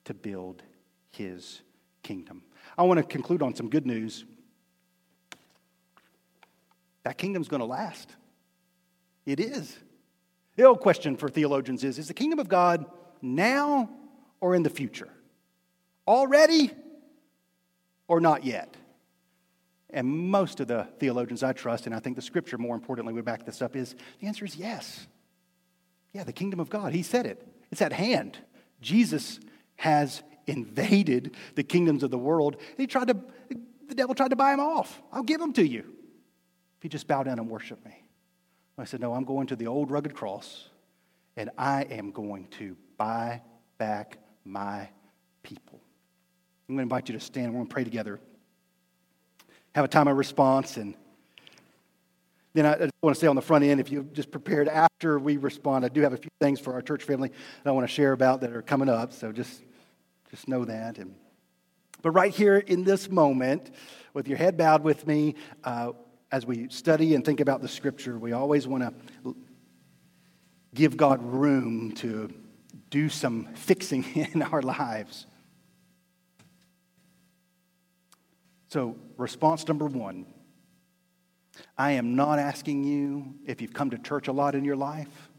to 0.06 0.14
build 0.14 0.64
his 1.10 1.62
kingdom. 2.04 2.44
I 2.78 2.84
want 2.84 3.00
to 3.00 3.04
conclude 3.04 3.42
on 3.42 3.56
some 3.56 3.70
good 3.70 3.86
news. 3.86 4.26
That 7.04 7.18
kingdom's 7.18 7.48
going 7.48 7.62
to 7.62 7.66
last. 7.66 8.16
It 9.26 9.40
is. 9.40 9.76
The 10.56 10.64
old 10.64 10.80
question 10.80 11.18
for 11.18 11.30
theologians 11.30 11.84
is 11.84 11.98
Is 11.98 12.08
the 12.08 12.14
kingdom 12.14 12.40
of 12.40 12.48
God 12.48 12.86
now 13.22 13.90
or 14.40 14.56
in 14.56 14.64
the 14.64 14.70
future? 14.70 15.10
Already 16.08 16.72
or 18.08 18.20
not 18.20 18.44
yet? 18.44 18.76
And 19.94 20.08
most 20.08 20.60
of 20.60 20.68
the 20.68 20.88
theologians 21.00 21.44
I 21.44 21.54
trust, 21.54 21.86
and 21.86 21.94
I 21.94 22.00
think 22.00 22.16
the 22.16 22.22
scripture 22.22 22.58
more 22.58 22.76
importantly 22.76 23.14
would 23.14 23.26
back 23.26 23.46
this 23.46 23.62
up, 23.62 23.76
is 23.76 23.96
the 24.20 24.28
answer 24.28 24.46
is 24.46 24.56
yes. 24.56 25.08
Yeah, 26.14 26.24
the 26.24 26.34
kingdom 26.34 26.60
of 26.60 26.70
God. 26.70 26.94
He 26.94 27.04
said 27.04 27.26
it. 27.26 27.46
It's 27.72 27.82
at 27.82 27.94
hand. 27.94 28.38
Jesus 28.82 29.40
has 29.76 30.24
invaded 30.48 31.36
the 31.56 31.64
kingdoms 31.64 32.04
of 32.04 32.12
the 32.12 32.18
world. 32.18 32.58
He 32.78 32.88
tried 32.88 33.08
to, 33.08 33.18
the 33.88 33.96
devil 33.96 34.16
tried 34.16 34.30
to 34.30 34.36
buy 34.36 34.54
him 34.54 34.60
off. 34.60 35.02
I'll 35.12 35.24
give 35.24 35.40
them 35.40 35.54
to 35.54 35.66
you 35.66 35.86
if 36.78 36.84
you 36.84 36.90
just 36.90 37.08
bow 37.08 37.24
down 37.24 37.40
and 37.40 37.50
worship 37.50 37.84
me. 37.86 38.04
I 38.78 38.86
said, 38.86 39.00
No, 39.00 39.14
I'm 39.14 39.26
going 39.26 39.48
to 39.48 39.56
the 39.56 39.68
old 39.68 39.92
rugged 39.92 40.14
cross 40.14 40.70
and 41.38 41.50
I 41.58 41.84
am 41.84 42.12
going 42.12 42.48
to 42.60 42.76
buy 42.98 43.42
back 43.78 44.18
my 44.44 44.90
people. 45.44 45.80
I'm 46.68 46.76
going 46.76 46.88
to 46.88 46.94
invite 46.94 47.10
you 47.10 47.14
to 47.14 47.20
stand. 47.20 47.48
We're 47.48 47.60
going 47.60 47.68
to 47.68 47.74
pray 47.74 47.84
together, 47.84 48.20
have 49.76 49.86
a 49.86 49.88
time 49.88 50.08
of 50.08 50.18
response, 50.18 50.78
and 50.78 50.96
then 52.54 52.66
I 52.66 52.78
just 52.78 52.92
want 53.02 53.16
to 53.16 53.20
say 53.20 53.28
on 53.28 53.36
the 53.36 53.42
front 53.42 53.64
end, 53.64 53.80
if 53.80 53.92
you've 53.92 54.12
just 54.12 54.30
prepared 54.30 54.68
after 54.68 55.18
we 55.18 55.38
respond, 55.38 55.86
I 55.86 55.88
do 55.88 56.02
have 56.02 56.14
a 56.14 56.18
few 56.18 56.30
things 56.42 56.60
for 56.60 56.74
our 56.74 56.82
church 56.82 57.04
family 57.04 57.30
that 57.30 57.70
I 57.70 57.72
want 57.72 57.88
to 57.88 57.94
share 57.94 58.12
about 58.12 58.42
that 58.42 58.52
are 58.52 58.62
coming 58.62 58.90
up. 58.90 59.14
So 59.14 59.32
just, 59.32 59.62
just 60.30 60.50
know 60.50 60.66
that. 60.66 60.98
And, 60.98 61.16
but 62.02 62.12
right 62.12 62.34
here 62.34 62.58
in 62.58 62.84
this 62.84 63.10
moment, 63.10 63.72
with 64.14 64.28
your 64.28 64.38
head 64.38 64.58
bowed 64.58 64.84
with 64.84 65.08
me, 65.08 65.36
uh, 65.64 65.94
as 66.32 66.46
we 66.46 66.68
study 66.70 67.16
and 67.16 67.24
think 67.24 67.40
about 67.40 67.62
the 67.62 67.68
scripture, 67.68 68.18
we 68.18 68.34
always 68.34 68.68
want 68.68 68.84
to 69.24 69.36
give 70.74 70.98
God 70.98 71.22
room 71.24 71.92
to 71.96 72.34
do 72.90 73.08
some 73.08 73.48
fixing 73.54 74.04
in 74.34 74.42
our 74.42 74.62
lives. 74.62 75.26
So, 78.72 78.96
response 79.18 79.68
number 79.68 79.86
one 79.86 80.26
I 81.78 81.92
am 81.92 82.16
not 82.16 82.40
asking 82.40 82.86
you 82.86 83.36
if 83.46 83.62
you've 83.62 83.74
come 83.74 83.90
to 83.90 83.98
church 83.98 84.30
a 84.30 84.32
lot 84.32 84.56
in 84.56 84.64
your 84.64 84.78
life. 84.78 85.30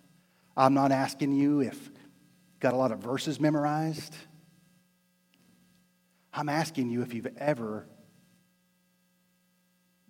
I'm 0.55 0.75
not 0.75 0.93
asking 0.93 1.33
you 1.33 1.61
if 1.61 1.91
got 2.61 2.75
a 2.75 2.77
lot 2.77 2.93
of 2.93 2.99
verses 2.99 3.41
memorized. 3.41 4.15
I'm 6.35 6.51
asking 6.51 6.91
you 6.91 7.01
if 7.01 7.15
you've 7.15 7.35
ever 7.39 7.87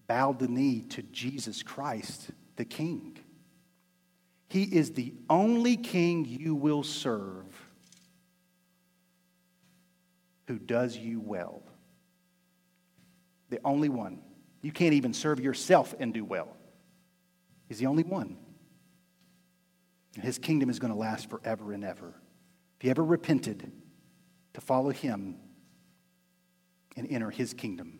bowed 0.09 0.41
the 0.41 0.49
knee 0.49 0.83
to 0.91 1.03
Jesus 1.03 1.62
Christ, 1.62 2.33
the 2.57 2.64
King. 2.64 3.16
He 4.49 4.64
is 4.64 4.91
the 4.91 5.14
only 5.31 5.77
king 5.77 6.25
you 6.25 6.57
will 6.57 6.83
serve 6.83 7.47
who 10.49 10.59
does 10.59 10.97
you 10.97 11.20
well. 11.20 11.62
The 13.53 13.61
only 13.66 13.90
one. 13.90 14.22
You 14.62 14.72
can't 14.72 14.94
even 14.94 15.12
serve 15.12 15.38
yourself 15.38 15.94
and 16.00 16.14
do 16.14 16.24
well. 16.24 16.57
He's 17.68 17.78
the 17.78 17.84
only 17.84 18.03
one. 18.03 18.38
His 20.18 20.38
kingdom 20.38 20.70
is 20.70 20.78
going 20.78 20.90
to 20.90 20.98
last 20.98 21.28
forever 21.28 21.74
and 21.74 21.84
ever. 21.84 22.14
If 22.78 22.84
you 22.84 22.90
ever 22.90 23.05
repented 23.05 23.70
to 24.55 24.61
follow 24.62 24.88
him 24.88 25.36
and 26.96 27.07
enter 27.11 27.28
his 27.28 27.53
kingdom, 27.53 27.98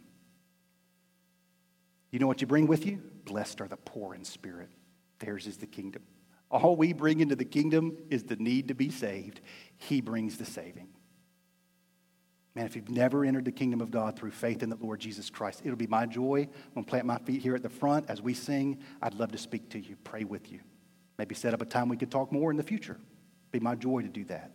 you 2.11 2.19
know 2.19 2.27
what 2.27 2.41
you 2.41 2.47
bring 2.47 2.67
with 2.67 2.87
you? 2.87 3.03
Blessed 3.27 3.61
are 3.61 3.69
the 3.69 3.77
poor 3.77 4.15
in 4.15 4.25
spirit. 4.25 4.71
Theirs 5.19 5.47
is 5.47 5.59
the 5.59 5.67
kingdom. 5.67 6.01
All 6.51 6.77
we 6.77 6.95
bring 6.95 7.21
into 7.21 7.37
the 7.37 7.45
kingdom 7.45 7.99
is 8.09 8.23
the 8.23 8.37
need 8.37 8.69
to 8.69 8.75
be 8.75 8.91
saved. 8.91 9.43
He 9.77 10.01
brings 10.01 10.39
the 10.39 10.47
saving. 10.47 10.89
Man, 12.55 12.67
if 12.67 12.77
you've 12.77 12.91
never 12.91 13.25
entered 13.25 13.47
the 13.47 13.53
kingdom 13.53 13.81
of 13.81 13.91
God 13.91 14.17
through 14.17 14.33
faith 14.33 14.63
in 14.63 14.69
the 14.69 14.77
Lord 14.77 15.01
Jesus 15.01 15.31
Christ, 15.31 15.63
it'll 15.65 15.77
be 15.77 15.87
my 15.87 16.05
joy. 16.05 16.41
I'm 16.41 16.75
going 16.75 16.85
to 16.85 16.91
plant 16.91 17.07
my 17.07 17.19
feet 17.19 17.41
here 17.41 17.55
at 17.55 17.63
the 17.63 17.71
front 17.71 18.07
as 18.09 18.21
we 18.21 18.35
sing. 18.35 18.79
I'd 19.01 19.15
love 19.15 19.33
to 19.33 19.39
speak 19.39 19.71
to 19.71 19.79
you, 19.79 19.97
pray 20.05 20.25
with 20.25 20.53
you. 20.53 20.61
Maybe 21.19 21.35
set 21.35 21.55
up 21.55 21.63
a 21.63 21.65
time 21.65 21.89
we 21.89 21.97
could 21.97 22.11
talk 22.11 22.31
more 22.31 22.51
in 22.51 22.57
the 22.57 22.63
future. 22.63 22.93
It'd 22.93 23.53
be 23.53 23.61
my 23.61 23.75
joy 23.75 24.03
to 24.03 24.09
do 24.09 24.25
that. 24.25 24.51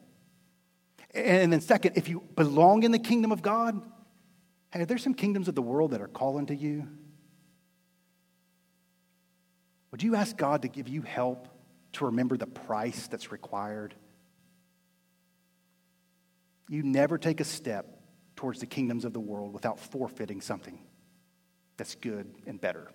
And 1.13 1.51
then, 1.51 1.61
second, 1.61 1.97
if 1.97 2.07
you 2.07 2.23
belong 2.35 2.83
in 2.83 2.91
the 2.91 2.99
kingdom 2.99 3.31
of 3.31 3.41
God, 3.41 3.81
hey, 4.71 4.83
there's 4.85 5.03
some 5.03 5.13
kingdoms 5.13 5.47
of 5.47 5.55
the 5.55 5.61
world 5.61 5.91
that 5.91 6.01
are 6.01 6.07
calling 6.07 6.45
to 6.47 6.55
you. 6.55 6.87
Would 9.91 10.03
you 10.03 10.15
ask 10.15 10.37
God 10.37 10.61
to 10.63 10.67
give 10.67 10.87
you 10.87 11.01
help 11.01 11.47
to 11.97 12.05
remember 12.05 12.37
the 12.37 12.47
price 12.47 13.07
that's 13.07 13.31
required. 13.31 13.95
You 16.69 16.83
never 16.83 17.17
take 17.17 17.39
a 17.39 17.43
step 17.43 17.85
towards 18.35 18.59
the 18.59 18.65
kingdoms 18.65 19.05
of 19.05 19.13
the 19.13 19.19
world 19.19 19.53
without 19.53 19.79
forfeiting 19.79 20.41
something 20.41 20.79
that's 21.77 21.95
good 21.95 22.33
and 22.45 22.59
better. 22.59 22.91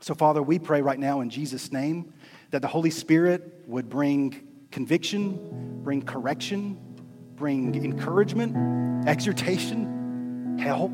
So, 0.00 0.14
Father, 0.14 0.42
we 0.42 0.58
pray 0.58 0.80
right 0.80 0.98
now 0.98 1.20
in 1.20 1.28
Jesus' 1.28 1.72
name 1.72 2.14
that 2.50 2.62
the 2.62 2.68
Holy 2.68 2.90
Spirit 2.90 3.64
would 3.66 3.88
bring 3.88 4.48
conviction, 4.70 5.82
bring 5.82 6.02
correction, 6.02 6.78
bring 7.36 7.74
encouragement, 7.74 9.06
exhortation, 9.06 10.58
help. 10.58 10.92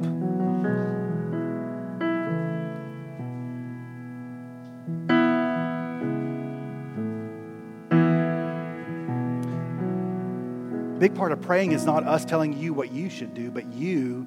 Big 11.08 11.14
part 11.14 11.30
of 11.30 11.40
praying 11.40 11.70
is 11.70 11.86
not 11.86 12.02
us 12.02 12.24
telling 12.24 12.52
you 12.52 12.74
what 12.74 12.90
you 12.90 13.08
should 13.08 13.32
do, 13.32 13.48
but 13.48 13.64
you 13.72 14.26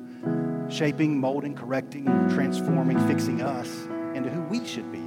shaping, 0.69 1.19
molding, 1.19 1.53
correcting, 1.53 2.05
transforming, 2.29 2.97
fixing 3.05 3.41
us 3.41 3.67
into 4.15 4.29
who 4.29 4.41
we 4.43 4.65
should 4.65 4.89
be. 4.89 4.99
We 4.99 5.05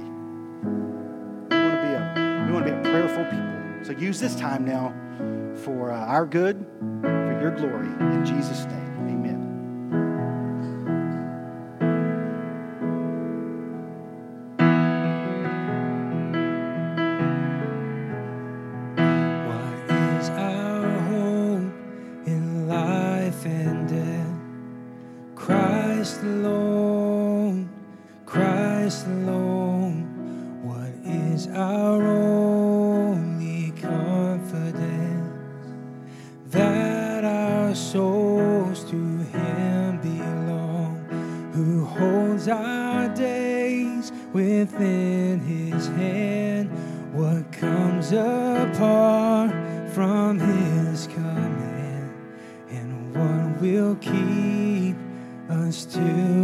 want 1.63 1.73
to 1.73 1.81
be 1.81 1.93
a, 1.95 2.45
we 2.45 2.53
want 2.53 2.67
to 2.67 2.71
be 2.73 2.77
a 2.77 2.81
prayerful 2.83 3.25
people. 3.25 3.85
So 3.85 3.99
use 3.99 4.19
this 4.19 4.35
time 4.35 4.65
now 4.65 4.93
for 5.63 5.91
uh, 5.91 5.97
our 5.97 6.27
good, 6.27 6.63
for 7.01 7.39
your 7.41 7.49
glory. 7.49 7.87
In 7.87 8.23
Jesus' 8.23 8.65
name. 8.65 8.82
our 37.73 37.77
souls 37.77 38.83
to 38.83 38.95
Him 38.95 39.99
belong, 39.99 41.49
who 41.53 41.83
holds 41.85 42.47
our 42.47 43.09
days 43.15 44.11
within 44.31 45.39
His 45.39 45.87
hand. 45.87 46.69
What 47.13 47.51
comes 47.51 48.11
apart 48.11 49.49
from 49.89 50.37
His 50.37 51.07
command, 51.07 52.13
and 52.69 53.15
what 53.15 53.59
will 53.59 53.95
keep 53.95 54.95
us 55.49 55.85
to 55.85 56.42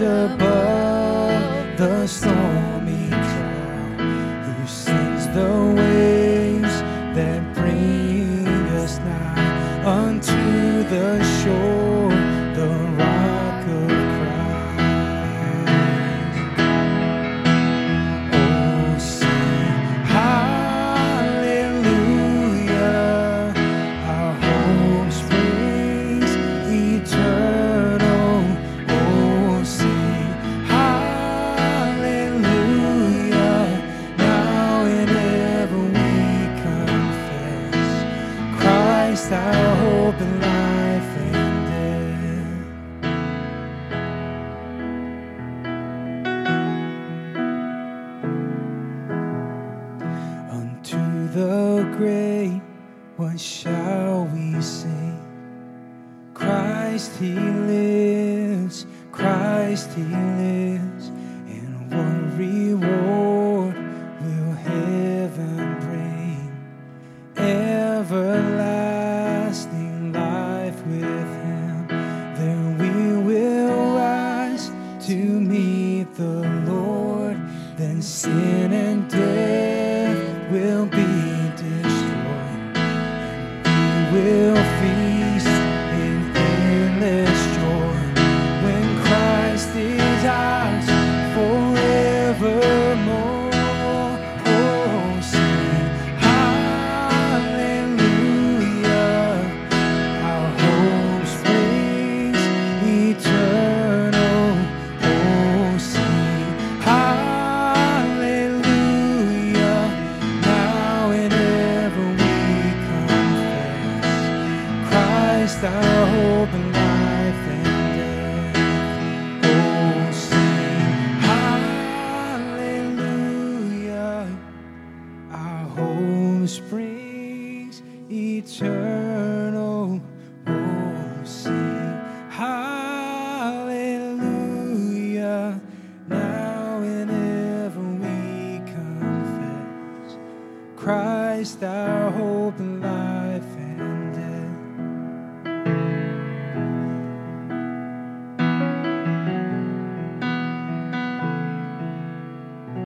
above 0.00 1.76
the 1.76 2.06
stormy 2.06 2.47